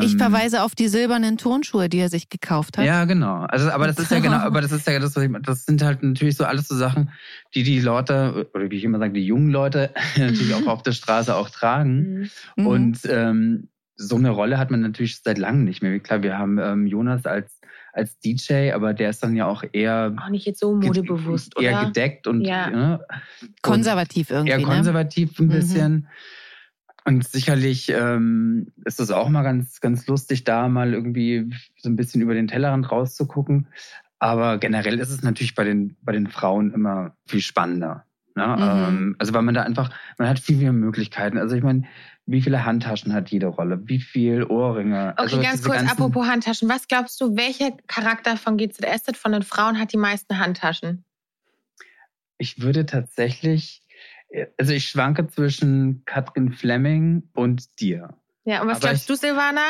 [0.00, 2.84] Ich Ähm, verweise auf die silbernen Turnschuhe, die er sich gekauft hat.
[2.84, 3.44] ja, genau.
[3.48, 5.30] Also, aber das ist ja genau, aber das ist ja das, was ich.
[5.42, 7.10] Das sind halt natürlich so alles so Sachen,
[7.54, 10.90] die die Leute, oder wie ich immer sage, die jungen Leute natürlich auch auf der
[10.90, 12.28] Straße auch tragen.
[12.56, 12.66] Mhm.
[12.66, 13.68] Und ähm,
[14.00, 15.98] so eine Rolle hat man natürlich seit langem nicht mehr.
[15.98, 17.60] Klar, wir haben ähm, Jonas als,
[17.92, 21.76] als DJ, aber der ist dann ja auch eher, Auch nicht jetzt so modebewusst, eher
[21.76, 21.86] oder?
[21.86, 22.70] gedeckt und Ja.
[22.70, 23.00] ne,
[23.62, 24.52] Konservativ irgendwie.
[24.52, 24.64] eher ne?
[24.64, 25.50] konservativ ein Mhm.
[25.50, 26.08] bisschen.
[27.04, 31.96] Und sicherlich ähm, ist es auch mal ganz, ganz lustig, da mal irgendwie so ein
[31.96, 33.68] bisschen über den Tellerrand rauszugucken.
[34.18, 38.04] Aber generell ist es natürlich bei den, bei den Frauen immer viel spannender.
[38.34, 38.46] Ne?
[38.46, 38.62] Mhm.
[38.62, 41.38] Ähm, also weil man da einfach, man hat viel mehr Möglichkeiten.
[41.38, 41.84] Also ich meine,
[42.30, 43.80] wie viele Handtaschen hat jede Rolle?
[43.88, 45.12] Wie viel Ohrringe?
[45.16, 46.68] Okay, also ganz kurz, apropos Handtaschen.
[46.68, 51.04] Was glaubst du, welcher Charakter von GZSZ von den Frauen hat die meisten Handtaschen?
[52.36, 53.82] Ich würde tatsächlich,
[54.58, 58.14] also ich schwanke zwischen Katrin Fleming und dir.
[58.44, 59.62] Ja, und was Aber glaubst ich- du, Silvana?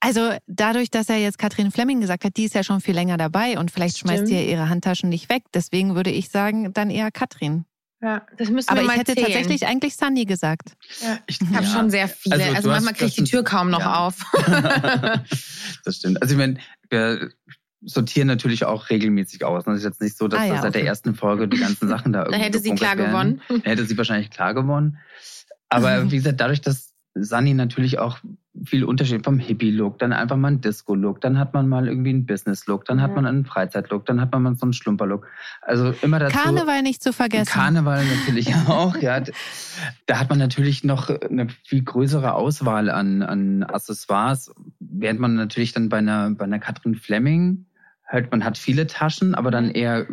[0.00, 3.16] Also dadurch, dass er jetzt Katrin Fleming gesagt hat, die ist ja schon viel länger
[3.16, 4.28] dabei und vielleicht schmeißt Stimmt.
[4.28, 5.42] sie ja ihre Handtaschen nicht weg.
[5.54, 7.64] Deswegen würde ich sagen, dann eher Katrin.
[8.00, 9.26] Ja, das müssen Aber wir ich mal hätte zählen.
[9.26, 10.76] tatsächlich eigentlich Sunny gesagt.
[11.00, 11.18] Ja.
[11.26, 11.70] Ich, Ich habe ja.
[11.72, 12.36] schon sehr viele.
[12.36, 14.06] Also, Also, manchmal kriege ich die Tür kaum noch ja.
[14.06, 14.24] auf.
[15.84, 16.22] das stimmt.
[16.22, 16.58] Also ich meine,
[16.90, 17.30] wir
[17.82, 19.64] sortieren natürlich auch regelmäßig aus.
[19.64, 20.88] Das ist jetzt nicht so, dass Ah, ja, das seit der okay.
[20.88, 23.40] ersten Folge die ganzen Sachen da Da irgendwie hätte sie klar werden.
[23.48, 23.62] gewonnen.
[23.64, 24.98] Hätte sie wahrscheinlich klar gewonnen.
[25.68, 28.18] Aber wie gesagt, dadurch, dass Sunny natürlich auch
[28.64, 32.26] viel Unterschied vom Hippie-Look, dann einfach mal einen Disco-Look, dann hat man mal irgendwie einen
[32.26, 33.16] Business-Look, dann hat Ja.
[33.16, 35.26] man einen Freizeit-Look, dann hat man mal so einen Schlumper-Look.
[35.62, 36.36] Also immer dazu.
[36.36, 37.50] Karneval nicht zu vergessen.
[37.50, 39.20] Karneval natürlich auch, ja.
[40.06, 45.72] Da hat man natürlich noch eine viel größere Auswahl an, an Accessoires, während man natürlich
[45.72, 47.66] dann bei einer, bei einer Katrin Fleming
[48.06, 50.06] halt, man hat viele Taschen, aber dann eher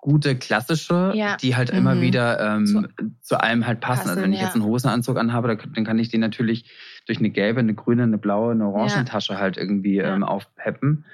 [0.00, 1.36] gute klassische, Ja.
[1.36, 2.00] die halt immer Mhm.
[2.00, 2.88] wieder ähm, Zu-
[3.20, 4.00] zu, allem halt passen.
[4.02, 4.46] also passen, wenn ich ja.
[4.46, 6.64] jetzt einen Hosenanzug anhabe, dann, kann ich den natürlich
[7.06, 10.14] durch eine gelbe, eine grüne, eine blaue, eine Orangentasche halt irgendwie Ja.
[10.14, 11.04] ähm, aufpeppen.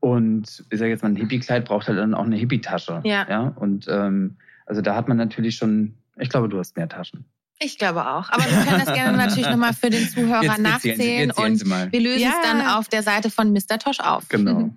[0.00, 3.00] Und ich sage jetzt mal, ein Hippie-Kleid braucht halt dann auch eine Hippie-Tasche.
[3.04, 3.26] Ja.
[3.28, 3.52] ja?
[3.56, 7.24] Und ähm, also da hat man natürlich schon, ich glaube, du hast mehr Taschen.
[7.58, 8.28] Ich glaube auch.
[8.30, 11.92] Aber wir können das gerne natürlich nochmal für den Zuhörer Jetzt nachzählen jetzt erzählen und
[11.92, 12.32] wir lösen Ja.
[12.42, 13.78] es dann auf der Seite von Mr.
[13.78, 14.28] Tosh auf.
[14.28, 14.70] Genau.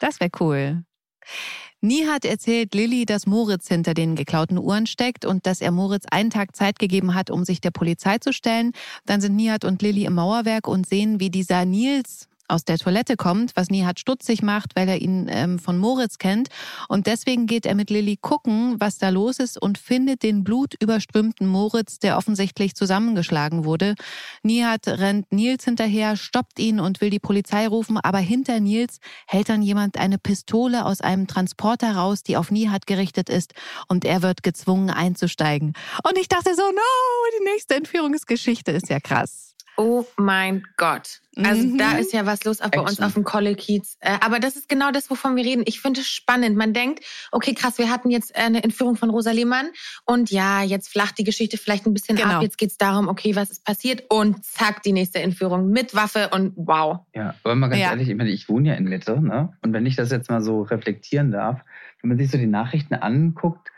[0.00, 0.82] Das wäre cool.
[1.84, 6.30] Nihat erzählt Lilly, dass Moritz hinter den geklauten Uhren steckt und dass er Moritz einen
[6.30, 8.72] Tag Zeit gegeben hat, um sich der Polizei zu stellen.
[9.04, 13.16] Dann sind Nihat und Lilly im Mauerwerk und sehen, wie dieser Nils aus der Toilette
[13.16, 16.48] kommt, was Nihat stutzig macht, weil er ihn ähm, von Moritz kennt.
[16.88, 21.46] Und deswegen geht er mit Lilly gucken, was da los ist und findet den blutüberströmten
[21.46, 23.94] Moritz, der offensichtlich zusammengeschlagen wurde.
[24.42, 29.48] Nihat rennt Nils hinterher, stoppt ihn und will die Polizei rufen, aber hinter Nils hält
[29.48, 33.54] dann jemand eine Pistole aus einem Transporter raus, die auf Nihat gerichtet ist
[33.88, 35.74] und er wird gezwungen einzusteigen.
[36.06, 39.43] Und ich dachte so, no, die nächste Entführungsgeschichte ist ja krass.
[39.76, 41.20] Oh mein Gott.
[41.36, 41.78] Also Mhm.
[41.78, 43.04] da ist ja was los auch bei uns Action.
[43.06, 43.96] auf dem Kolle-Kiez.
[44.00, 45.64] Äh, Aber das ist genau das, wovon wir reden.
[45.66, 46.56] Ich finde es spannend.
[46.56, 49.66] Man denkt, okay, krass, wir hatten jetzt eine Entführung von Rosa Lehmann
[50.04, 52.34] und ja, jetzt flacht die Geschichte vielleicht ein bisschen Genau.
[52.36, 52.42] ab.
[52.42, 56.52] Jetzt geht's darum, okay, was ist passiert und zack, die nächste Entführung mit Waffe und
[56.54, 57.00] wow.
[57.14, 57.90] Ja, aber mal ganz Ja.
[57.90, 59.56] ehrlich, ich meine, ich wohne ja in Mitte, ne?
[59.62, 61.60] Und wenn ich das jetzt mal so reflektieren darf,
[62.00, 63.70] wenn man sich so die Nachrichten anguckt,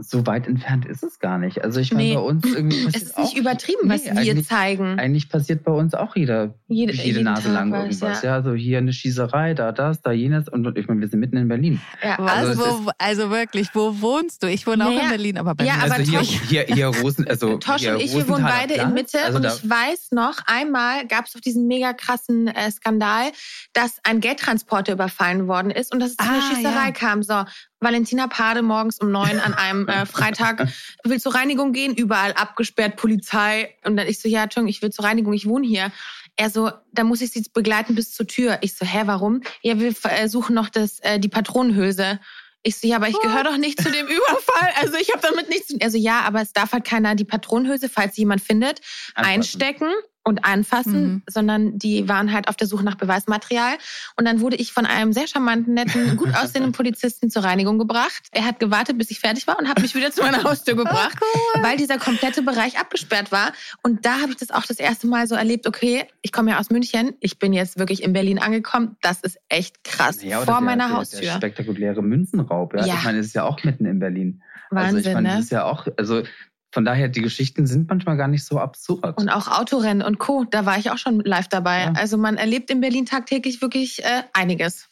[0.00, 1.64] so weit entfernt ist es gar nicht.
[1.64, 2.14] Also ich meine, Nee.
[2.14, 4.98] bei uns irgendwie Es ist nicht auch, übertrieben, was Nee, wir eigentlich- zeigen.
[4.98, 8.22] Eigentlich passiert bei uns auch jeder, Jede- jede, Nase lang was, irgendwas.
[8.22, 8.36] ja.
[8.36, 8.42] Ja.
[8.44, 10.48] so hier eine Schießerei, da das, da jenes.
[10.48, 11.80] Und ich meine, wir sind mitten in Berlin.
[12.00, 14.46] Ja, Was, Also es wo, also wirklich, wo wohnst du?
[14.48, 16.62] Ich wohne auch Naja, in Berlin, aber bei ja, mir aber also hier, Tosch- hier,
[16.68, 19.68] hier Rosen, also Tosch hier und ich, wir wohnen beide in Mitte Also und ich
[19.68, 23.32] weiß noch, einmal gab es auf diesen mega krassen äh, Skandal,
[23.72, 26.90] dass ein Geldtransporter überfallen worden ist und dass es zu einer Ah, Schießerei ja.
[26.92, 27.22] kam.
[27.24, 27.42] So,
[27.80, 30.68] Valentina Pade morgens um neun an einem äh, Freitag
[31.04, 33.74] will zur Reinigung gehen, überall abgesperrt, Polizei.
[33.84, 35.92] Und dann ich so, ja, Entschuldigung, ich will zur Reinigung, ich wohne hier.
[36.36, 38.58] Er so, da muss ich sie begleiten bis zur Tür.
[38.60, 39.42] Ich so, hä, warum?
[39.62, 42.20] Ja, wir äh, suchen noch das, äh, die Patronenhülse.
[42.62, 44.70] Ich so, ja, aber ich gehöre doch nicht zu dem Überfall.
[44.80, 45.80] Also ich habe damit nichts zu tun.
[45.80, 48.80] Er so, ja, aber es darf halt keiner die Patronenhülse, falls sie jemand findet,
[49.14, 49.34] Anfassen.
[49.34, 49.88] einstecken
[50.28, 51.22] und anfassen, Mhm.
[51.28, 53.76] sondern die waren halt auf der Suche nach Beweismaterial.
[54.16, 58.28] Und dann wurde ich von einem sehr charmanten, netten, gut aussehenden Polizisten zur Reinigung gebracht.
[58.32, 61.18] Er hat gewartet, bis ich fertig war und hat mich wieder zu meiner Haustür gebracht,
[61.60, 63.52] weil dieser komplette Bereich abgesperrt war.
[63.82, 66.58] Und da habe ich das auch das erste Mal so erlebt, okay, ich komme ja
[66.58, 68.96] aus München, ich bin jetzt wirklich in Berlin angekommen.
[69.00, 70.22] Das ist echt krass.
[70.22, 71.20] Ja, vor der, meiner der, Haustür.
[71.20, 72.74] Der spektakuläre Münzenraub.
[72.74, 72.86] Ja.
[72.86, 72.94] Ja.
[72.94, 74.42] Ich meine, es ist ja auch mitten in Berlin.
[74.70, 75.34] Wahnsinn, also ich meine, ne?
[75.36, 76.22] das ist ja auch, also
[76.70, 79.16] von daher, die Geschichten sind manchmal gar nicht so absurd.
[79.18, 80.44] Und auch Autorennen und Co.
[80.50, 81.84] Da war ich auch schon live dabei.
[81.84, 81.92] Ja.
[81.92, 84.86] Also man erlebt in Berlin tagtäglich wirklich äh, einiges.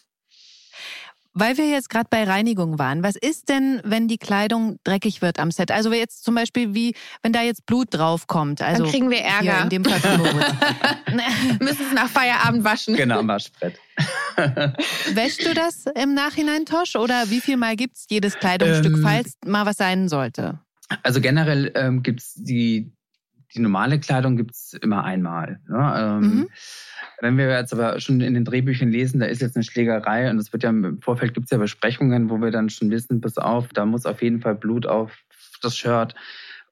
[1.39, 5.39] Weil wir jetzt gerade bei Reinigung waren, was ist denn, wenn die Kleidung dreckig wird
[5.39, 5.71] am Set?
[5.71, 8.63] Also jetzt zum Beispiel wie, wenn da jetzt Blut draufkommt.
[8.63, 9.65] Also Dann kriegen wir Ärger.
[9.65, 9.83] in dem.
[11.61, 12.97] Müssen es nach Feierabend waschen.
[12.97, 13.79] genau, am Waschbrett.
[15.13, 16.97] Wäschst du das im Nachhinein, Tosch?
[16.97, 20.59] Oder wie viel Mal gibt's jedes Kleidungsstück, Ähm, falls mal was sein sollte?
[21.03, 22.93] Also generell ähm, gibt's die,
[23.55, 25.61] die normale Kleidung gibt's immer einmal.
[25.69, 25.95] Ne?
[25.97, 26.49] Ähm, Mhm.
[27.21, 30.39] Wenn wir jetzt aber schon in den Drehbüchern lesen, da ist jetzt eine Schlägerei und
[30.39, 33.69] es wird ja im Vorfeld gibt's ja Besprechungen, wo wir dann schon wissen, bis auf,
[33.69, 35.17] da muss auf jeden Fall Blut auf
[35.63, 36.15] das Shirt.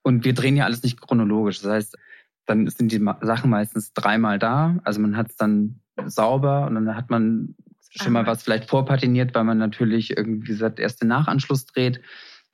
[0.03, 1.63] Und wir drehen ja alles nicht chronologisch.
[1.63, 1.99] Das heißt,
[2.47, 4.79] dann sind die Sachen meistens dreimal da.
[4.85, 7.55] Also man hat es dann sauber und dann hat man
[7.91, 12.01] schon mal was vielleicht vorpatiniert, weil man natürlich irgendwie wie gesagt erst den Nachanschluss dreht.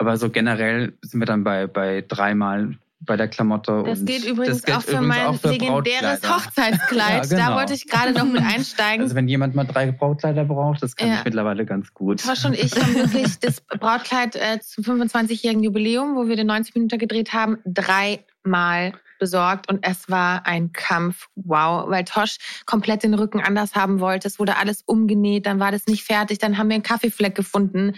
[0.01, 3.83] Aber so generell sind wir dann bei, bei dreimal bei der Klamotte.
[3.85, 6.37] Das und gilt übrigens das gilt auch für übrigens mein auch für legendäres Brautkleider.
[6.37, 7.11] Hochzeitskleid.
[7.11, 7.51] Ja, genau.
[7.51, 9.03] Da wollte ich gerade noch mit einsteigen.
[9.03, 11.15] Also wenn jemand mal drei Brautkleider braucht, das kann Ja.
[11.19, 12.23] ich mittlerweile ganz gut.
[12.25, 16.75] Tosch und ich haben wirklich das Brautkleid äh, zum 25-jährigen Jubiläum, wo wir den 90
[16.75, 21.29] Minuten gedreht haben, dreimal besorgt und es war ein Kampf.
[21.37, 24.29] Wow, weil Tosch komplett den Rücken anders haben wollte.
[24.29, 27.97] Es wurde alles umgenäht, dann war das nicht fertig, dann haben wir einen Kaffeefleck gefunden.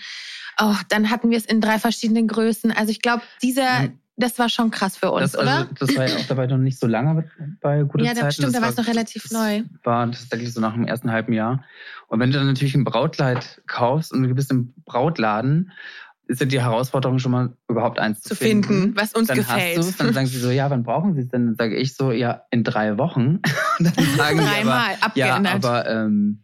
[0.60, 2.70] Oh, dann hatten wir es in drei verschiedenen Größen.
[2.72, 3.98] Also ich glaube, dieser, Mhm.
[4.16, 5.68] das war schon krass für uns, das, also, oder?
[5.78, 7.24] das war ja auch dabei noch nicht so lange
[7.60, 8.32] bei Gute Ja, das Zeiten.
[8.34, 9.62] stimmt, da war es noch relativ das neu.
[9.84, 11.64] War tatsächlich so nach dem ersten halben Jahr.
[12.08, 15.72] Und wenn du dann natürlich ein Brautkleid kaufst und du bist im Brautladen,
[16.28, 19.76] ist ja die Herausforderung schon mal überhaupt eins zu, Zu finden, was uns dann gefällt.
[19.78, 21.46] hast dann sagen sie so, ja, wann brauchen sie es denn?
[21.46, 23.40] Dann sage ich so, ja, in drei Wochen.
[23.40, 23.42] Und
[23.96, 25.54] dann sagen die Dreimal aber, ja, abgeändert.
[25.54, 26.42] aber ähm,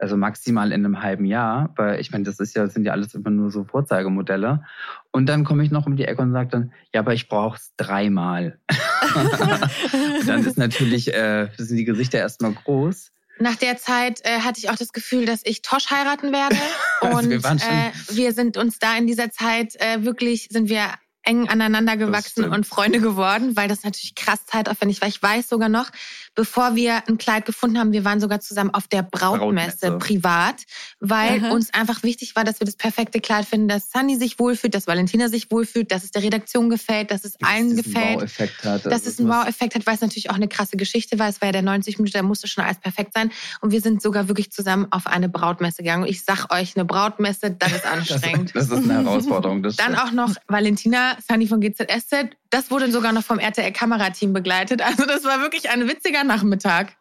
[0.00, 2.92] also maximal in einem halben Jahr, weil ich meine, das ist ja, das sind ja
[2.92, 4.64] alles immer nur so Vorzeigemodelle.
[5.12, 7.56] Und dann komme ich noch um die Ecke und sage dann, ja, aber ich brauche
[7.58, 8.58] es dreimal.
[10.26, 13.12] dann ist natürlich, äh, sind die Gesichter erstmal groß.
[13.38, 16.56] nach der Zeit äh, hatte ich auch das Gefühl, dass ich Tosch heiraten werde.
[17.02, 20.48] Also Und wir waren schon- äh, wir sind uns da in dieser Zeit äh, wirklich,
[20.50, 20.82] sind wir
[21.30, 25.08] eng aneinander gewachsen und Freunde geworden, weil das natürlich krass zeitaufwendig war.
[25.08, 25.90] Ich weiß sogar noch,
[26.34, 29.98] bevor wir ein Kleid gefunden haben, wir waren sogar zusammen auf der Brautmesse, Brautmesse.
[29.98, 30.56] privat,
[30.98, 31.50] weil Aha.
[31.52, 34.86] uns einfach wichtig war, dass wir das perfekte Kleid finden, dass Sunny sich wohlfühlt, dass
[34.86, 38.86] Valentina sich wohlfühlt, dass es der Redaktion gefällt, dass es allen diesen gefällt Wow-Effekt hat.
[38.86, 41.28] dass Also es einen Wow-Effekt hat, weil es natürlich auch eine krasse Geschichte war.
[41.28, 43.30] Es war ja der 90 Minuten, da musste schon alles perfekt sein.
[43.60, 46.02] Und wir sind sogar wirklich zusammen auf eine Brautmesse gegangen.
[46.02, 48.50] Und ich sag euch, eine Brautmesse, das ist Das, anstrengend.
[48.54, 49.62] das ist eine Herausforderung.
[49.62, 52.30] Das Dann auch noch Valentina, Sunny von GZSZ.
[52.50, 54.82] Das wurde sogar noch vom RTL-Kamerateam begleitet.
[54.82, 56.96] Also das war wirklich ein witziger Nachmittag.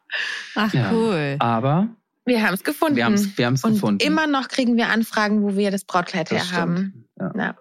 [0.55, 0.91] Ach, Ja.
[0.91, 1.36] cool.
[1.39, 1.88] Aber
[2.26, 2.95] Wir haben es gefunden.
[2.95, 4.01] wir haben es wir haben's Und gefunden.
[4.05, 6.78] immer noch kriegen wir Anfragen, wo wir das Brautkleid Das her haben.
[7.17, 7.36] stimmt.
[7.38, 7.41] Ja.
[7.45, 7.55] Ja.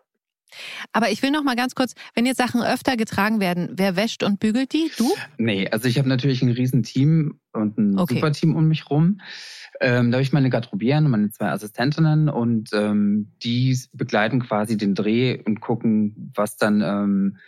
[0.92, 4.22] Aber ich will noch mal ganz kurz, wenn jetzt Sachen öfter getragen werden, wer wäscht
[4.22, 4.90] und bügelt die?
[4.96, 5.14] Du?
[5.36, 8.14] Nee, also ich habe natürlich ein riesen Team und ein Okay.
[8.14, 9.20] super Team um mich rum.
[9.80, 12.28] Ähm, da habe ich meine Garderobieren und meine zwei Assistentinnen?
[12.28, 17.38] Und ähm, die begleiten quasi den Dreh und gucken, was dann ähm,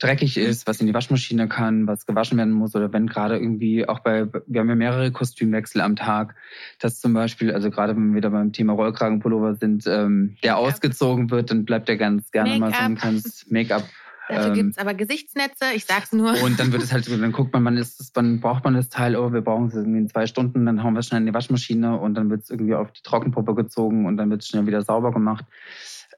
[0.00, 3.86] dreckig ist, was in die Waschmaschine kann, was gewaschen werden muss oder wenn gerade irgendwie
[3.86, 6.34] auch bei, wir haben ja mehrere Kostümwechsel am Tag,
[6.78, 11.30] dass zum Beispiel, also gerade wenn wir wieder beim Thema Rollkragenpullover sind, ähm, der ausgezogen
[11.30, 13.84] wird, dann bleibt er ganz gerne mal so ein kleines Make-up.
[14.30, 16.34] Dafür ähm, gibt's aber Gesichtsnetze, ich sag's nur.
[16.42, 18.74] und dann wird es halt, so, dann guckt man, wann ist es, wann braucht man
[18.74, 21.20] das Teil, oh, wir brauchen es irgendwie in zwei Stunden, dann hauen wir es schnell
[21.20, 24.42] in die Waschmaschine und dann wird es irgendwie auf die Trockenpuppe gezogen und dann wird
[24.42, 25.44] es schnell wieder sauber gemacht.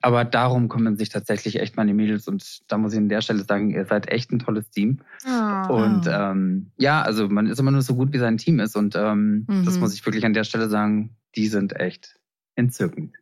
[0.05, 3.45] Aber darum kümmern sich tatsächlich echt meine Mädels und da muss ich an der Stelle
[3.45, 4.99] sagen, ihr seid echt ein tolles Team.
[5.25, 5.73] Oh.
[5.75, 8.97] Und ähm, ja, also man ist immer nur so gut, wie sein Team ist und
[8.97, 9.65] ähm, Mhm.
[9.65, 12.19] das muss ich wirklich an der Stelle sagen, die sind echt
[12.57, 13.15] entzückend.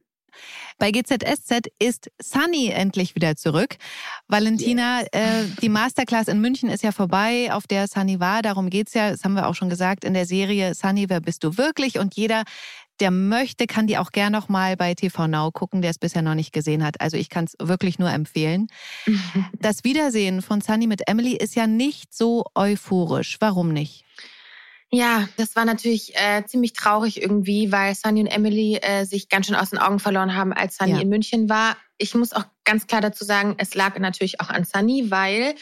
[0.79, 3.77] Bei GZSZ ist Sunny endlich wieder zurück.
[4.29, 8.43] Valentina, äh, die Masterclass in München ist ja vorbei, auf der Sunny war.
[8.43, 11.45] Darum geht's ja, das haben wir auch schon gesagt, in der Serie Sunny, wer bist
[11.45, 11.99] du wirklich?
[11.99, 12.45] Und jeder,
[13.01, 16.23] der möchte, kann die auch gern noch mal bei TV Now gucken, der es bisher
[16.23, 17.01] noch nicht gesehen hat.
[17.01, 18.69] Also ich kann es wirklich nur empfehlen.
[19.59, 23.37] Das Wiedersehen von Sunny mit Emily ist ja nicht so euphorisch.
[23.41, 24.05] Warum nicht?
[24.93, 29.47] Ja, das war natürlich äh, ziemlich traurig irgendwie, weil Sunny und Emily äh, sich ganz
[29.47, 31.01] schön aus den Augen verloren haben, als Sunny Ja.
[31.01, 31.77] in München war.
[31.97, 35.55] Ich muss auch ganz klar dazu sagen, es lag natürlich auch an Sunny, weil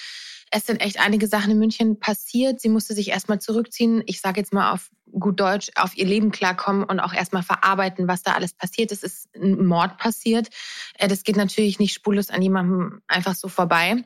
[0.50, 2.58] es sind echt einige Sachen in München passiert.
[2.60, 4.02] Sie musste sich erstmal zurückziehen.
[4.06, 8.08] Ich sage jetzt mal auf gut Deutsch, auf ihr Leben klarkommen und auch erstmal verarbeiten,
[8.08, 9.04] was da alles passiert ist.
[9.04, 10.48] Es ist ein Mord passiert.
[10.94, 14.04] Äh, das geht natürlich nicht spurlos an jemandem einfach so vorbei.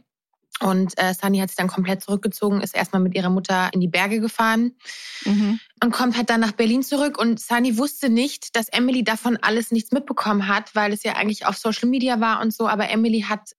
[0.62, 3.88] Und äh, Sunny hat sich dann komplett zurückgezogen, ist erstmal mit ihrer Mutter in die
[3.88, 4.76] Berge gefahren
[5.24, 5.58] Mhm.
[5.82, 7.18] und kommt halt dann nach Berlin zurück.
[7.18, 11.46] Und Sunny wusste nicht, dass Emily davon alles nichts mitbekommen hat, weil es ja eigentlich
[11.46, 12.68] auf Social Media war und so.
[12.68, 13.50] Aber Emily hat,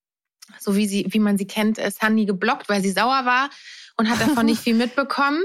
[0.59, 3.49] so wie sie, wie man sie kennt, äh, Sunny geblockt, weil sie sauer war
[3.97, 5.43] und hat davon nicht viel mitbekommen.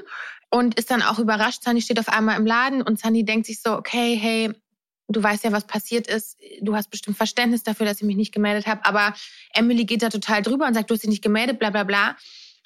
[0.50, 1.62] Und ist dann auch überrascht.
[1.62, 4.54] Sunny steht auf einmal im Laden und Sunny denkt sich so, okay, hey,
[5.08, 6.38] du weißt ja, was passiert ist.
[6.60, 8.84] Du hast bestimmt Verständnis dafür, dass ich mich nicht gemeldet habe.
[8.84, 9.14] Aber
[9.54, 12.16] Emily geht da total drüber und sagt, du hast dich nicht gemeldet, bla bla bla.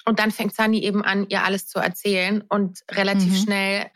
[0.05, 2.43] Und dann fängt Sunny eben an, ihr alles zu erzählen.
[2.49, 3.43] Und relativ Mhm.
[3.43, 3.91] schnell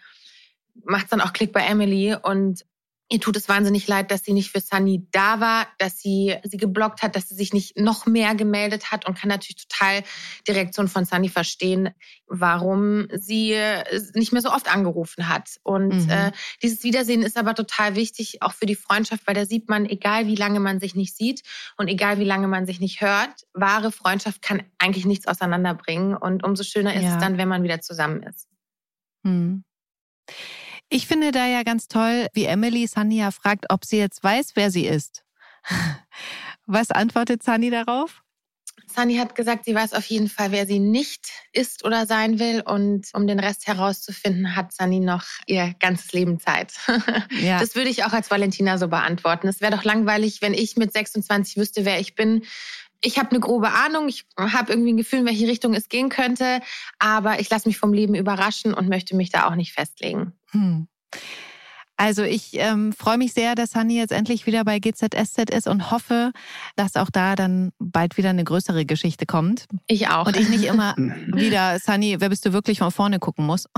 [0.86, 2.16] macht dann auch Klick bei Emily.
[2.22, 2.64] Und
[3.10, 6.58] ihr tut es wahnsinnig leid, dass sie nicht für Sunny da war, dass sie sie
[6.58, 10.04] geblockt hat, dass sie sich nicht noch mehr gemeldet hat und kann natürlich total
[10.46, 11.90] die Reaktion von Sunny verstehen,
[12.26, 13.84] warum sie äh,
[14.14, 15.56] nicht mehr so oft angerufen hat.
[15.64, 16.10] Und Mhm.
[16.10, 16.32] äh,
[16.62, 20.28] dieses Wiedersehen ist aber total wichtig, auch für die Freundschaft, weil da sieht man, egal
[20.28, 21.44] wie lange man sich nicht sieht
[21.78, 26.16] und egal wie lange man sich nicht hört, wahre Freundschaft kann eigentlich nichts auseinanderbringen.
[26.16, 27.14] Und umso schöner ist Ja.
[27.16, 28.48] es dann, wenn man wieder zusammen ist.
[29.24, 29.64] Hm.
[30.90, 34.72] Ich finde da ja ganz toll, wie Emily ja fragt, ob sie jetzt weiß, wer
[34.72, 35.24] sie ist.
[36.66, 38.22] Was antwortet Sunny darauf?
[38.94, 42.62] Sunny hat gesagt, sie weiß auf jeden Fall, wer sie nicht ist oder sein will.
[42.62, 46.74] Und um den Rest herauszufinden, hat Sunny noch ihr ganzes Leben Zeit.
[47.42, 47.60] Ja.
[47.60, 49.48] Das würde ich auch als Valentina so beantworten.
[49.48, 52.44] Es wäre doch langweilig, wenn ich mit 26 wüsste, wer ich bin.
[53.02, 56.10] Ich habe eine grobe Ahnung, ich habe irgendwie ein Gefühl, in welche Richtung es gehen
[56.10, 56.62] könnte,
[57.00, 60.34] aber ich lasse mich vom Leben überraschen und möchte mich da auch nicht festlegen.
[60.52, 60.88] Hm.
[62.00, 65.90] Also ich ähm, freue mich sehr, dass Sunny jetzt endlich wieder bei GZSZ ist und
[65.90, 66.32] hoffe,
[66.76, 70.28] dass auch da dann bald wieder eine größere Geschichte kommt Ich auch.
[70.28, 73.68] und ich nicht immer wieder Sunny, wer bist du wirklich von vorne gucken muss.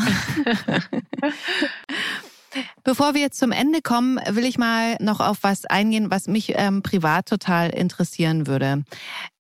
[2.83, 6.53] Bevor wir jetzt zum Ende kommen, will ich mal noch auf was eingehen, was mich
[6.55, 8.83] ähm, privat total interessieren würde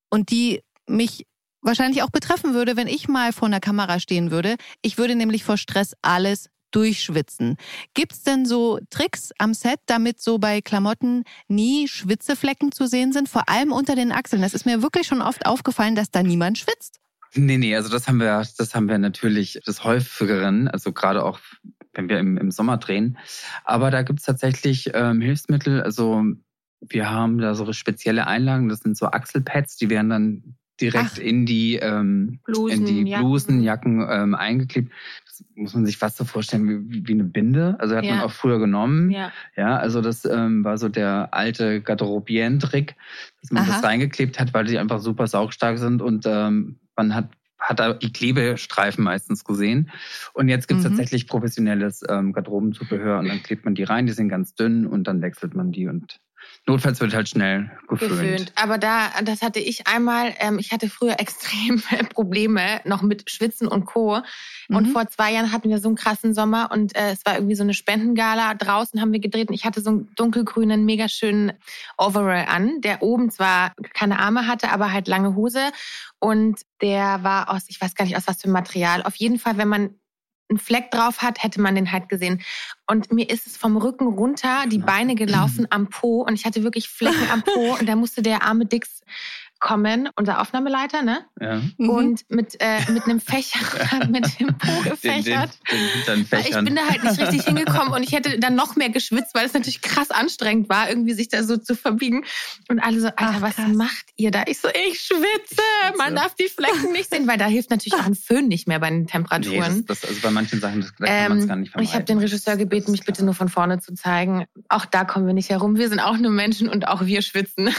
[0.09, 1.25] und die mich
[1.61, 4.55] wahrscheinlich auch betreffen würde, wenn ich mal vor einer Kamera stehen würde.
[4.81, 7.57] Ich würde nämlich vor Stress alles durchschwitzen.
[7.93, 13.27] Gibt's denn so Tricks am Set, damit so bei Klamotten nie Schwitzeflecken zu sehen sind,
[13.27, 14.41] vor allem unter den Achseln?
[14.41, 16.99] Das ist mir wirklich schon oft aufgefallen, dass da niemand schwitzt.
[17.33, 21.39] Nee, nee, also das haben wir, das haben wir natürlich des häufigeren, also gerade auch
[21.99, 23.17] wenn wir im, im Sommer drehen.
[23.65, 25.81] Aber da gibt's tatsächlich ähm, Hilfsmittel.
[25.81, 26.23] Also
[26.81, 31.17] wir haben da so spezielle Einlagen, das sind so Achselpads, die werden dann direkt Ach.
[31.17, 34.93] in die ähm, Blusen, in die Blusen, Jacken, Jacken ähm, eingeklebt.
[35.25, 37.75] Das muss man sich fast so vorstellen wie, wie eine Binde.
[37.79, 38.15] Also hat ja.
[38.15, 39.11] man auch früher genommen.
[39.11, 42.95] Ja, ja also das ähm, war so der alte Garderobien-Trick,
[43.41, 43.73] dass man Aha.
[43.73, 47.29] das reingeklebt hat, weil die einfach super saugstark sind und ähm, man hat
[47.59, 49.91] hat die Klebestreifen meistens gesehen.
[50.33, 50.91] Und jetzt gibt es mhm.
[50.91, 55.05] tatsächlich professionelles ähm, Garderobenzubehör und dann klebt man die rein, die sind ganz dünn und
[55.05, 56.19] dann wechselt man die und
[56.65, 58.11] Notfalls wird halt schnell geföhnt.
[58.11, 58.53] geföhnt.
[58.55, 61.81] Aber da, das hatte ich einmal, ähm, ich hatte früher extrem
[62.13, 64.21] Probleme noch mit Schwitzen und Co.
[64.69, 64.91] Und mhm.
[64.91, 67.63] vor zwei Jahren hatten wir so einen krassen Sommer und äh, es war irgendwie so
[67.63, 68.53] eine Spendengala.
[68.53, 71.53] Draußen haben wir gedreht und ich hatte so einen dunkelgrünen, mega schönen
[71.97, 75.71] Overall an, der oben zwar keine Arme hatte, aber halt lange Hose.
[76.19, 79.03] Und der war aus, ich weiß gar nicht aus was für Material.
[79.03, 79.95] Auf jeden Fall, wenn man
[80.49, 82.41] einen Fleck drauf hat, hätte man den halt gesehen.
[82.87, 86.21] Und mir ist es vom Rücken runter die Beine gelaufen am Po.
[86.21, 87.75] Und ich hatte wirklich Flecken am Po.
[87.79, 89.01] Und da musste der arme Dix
[89.59, 91.25] kommen, unser Aufnahmeleiter, ne?
[91.39, 91.61] Ja.
[91.77, 91.89] Mhm.
[91.89, 93.59] Und mit, äh, mit einem Fächer,
[94.09, 95.51] mit dem Po gefächert.
[95.71, 98.75] Den, den, den ich bin da halt nicht richtig hingekommen und ich hätte dann noch
[98.75, 102.23] mehr geschwitzt, weil es natürlich krass anstrengend war, irgendwie sich da so zu verbiegen.
[102.69, 104.43] Und alle so, Alter, Ach, was macht ihr da?
[104.47, 105.61] Ich so, ich schwitze.
[105.97, 108.79] Man darf die Flecken nicht sehen, weil da hilft natürlich auch ein Föhn nicht mehr
[108.79, 109.77] bei den Temperaturen.
[109.77, 111.89] Nee, das, das, also bei manchen Sachen, das, da kann man es gar nicht vermeiden.
[111.89, 114.45] Ich habe den Regisseur gebeten, mich bitte nur von vorne zu zeigen.
[114.69, 115.77] Auch da kommen wir nicht herum.
[115.77, 117.69] Wir sind auch nur Menschen und auch wir schwitzen.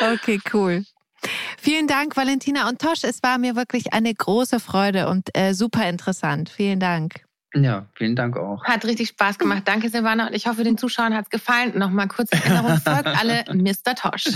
[0.00, 0.84] Okay, cool.
[1.58, 3.04] Vielen Dank, Valentina und Tosch.
[3.04, 6.48] Es war mir wirklich eine große Freude und äh, super interessant.
[6.48, 7.24] Vielen Dank.
[7.54, 8.62] Ja, vielen Dank auch.
[8.64, 9.62] Hat richtig Spaß gemacht.
[9.64, 10.26] Danke, Silvana.
[10.26, 11.76] Und ich hoffe, den Zuschauern hat es gefallen.
[11.78, 12.76] Nochmal kurze Erinnerung.
[12.84, 13.94] Folgt alle Mr.
[13.94, 14.26] Tosch.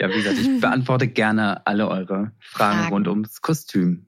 [0.00, 2.88] ja, wie gesagt, ich beantworte gerne alle eure Fragen, Fragen.
[2.92, 4.06] rund ums Kostüm.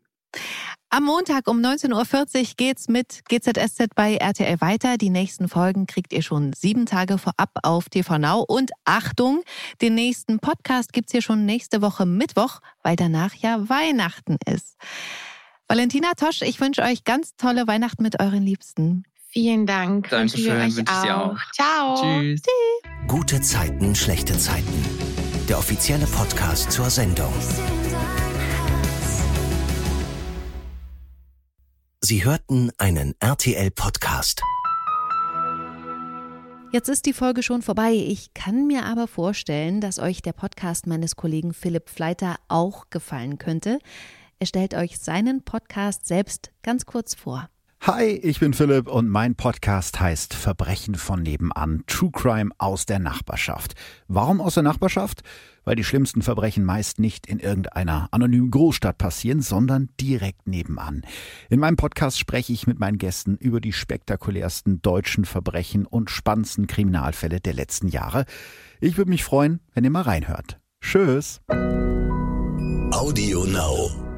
[0.97, 1.93] Am Montag um 19.40
[2.39, 4.97] Uhr geht's mit GZSZ bei RTL weiter.
[4.97, 8.45] Die nächsten Folgen kriegt ihr schon sieben Tage vorab auf TV Now.
[8.47, 9.43] Und Achtung,
[9.83, 14.77] den nächsten Podcast gibt's hier schon nächste Woche Mittwoch, weil danach ja Weihnachten ist.
[15.67, 19.03] Valentina Tosch, ich wünsche euch ganz tolle Weihnachten mit euren Liebsten.
[19.27, 20.11] Vielen Dank.
[20.11, 21.37] Dankeschön, wünsche ich dir auch.
[21.53, 22.21] Ciao.
[22.21, 22.43] Tschüss.
[23.09, 24.85] Gute Zeiten, schlechte Zeiten.
[25.49, 27.33] Der offizielle Podcast zur Sendung.
[32.07, 34.43] Sie hörten einen RTL-Podcast.
[36.71, 37.95] Jetzt ist die Folge schon vorbei.
[37.95, 43.39] Ich kann mir aber vorstellen, dass euch der Podcast meines Kollegen Philipp Fleiter auch gefallen
[43.39, 43.79] könnte.
[44.39, 47.49] Er stellt euch seinen Podcast selbst ganz kurz vor.
[47.81, 52.99] Hi, ich bin Philipp und mein Podcast heißt Verbrechen von nebenan, True Crime aus der
[52.99, 53.77] Nachbarschaft.
[54.09, 55.23] Warum aus der Nachbarschaft?
[55.65, 61.03] Weil die schlimmsten Verbrechen meist nicht in irgendeiner anonymen Großstadt passieren, sondern direkt nebenan.
[61.51, 66.67] In meinem Podcast spreche ich mit meinen Gästen über die spektakulärsten deutschen Verbrechen und spannendsten
[66.67, 68.25] Kriminalfälle der letzten Jahre.
[68.81, 70.61] Ich würde mich freuen, wenn ihr mal reinhört.
[70.81, 71.41] Tschüss.
[72.91, 74.14] Audio Now.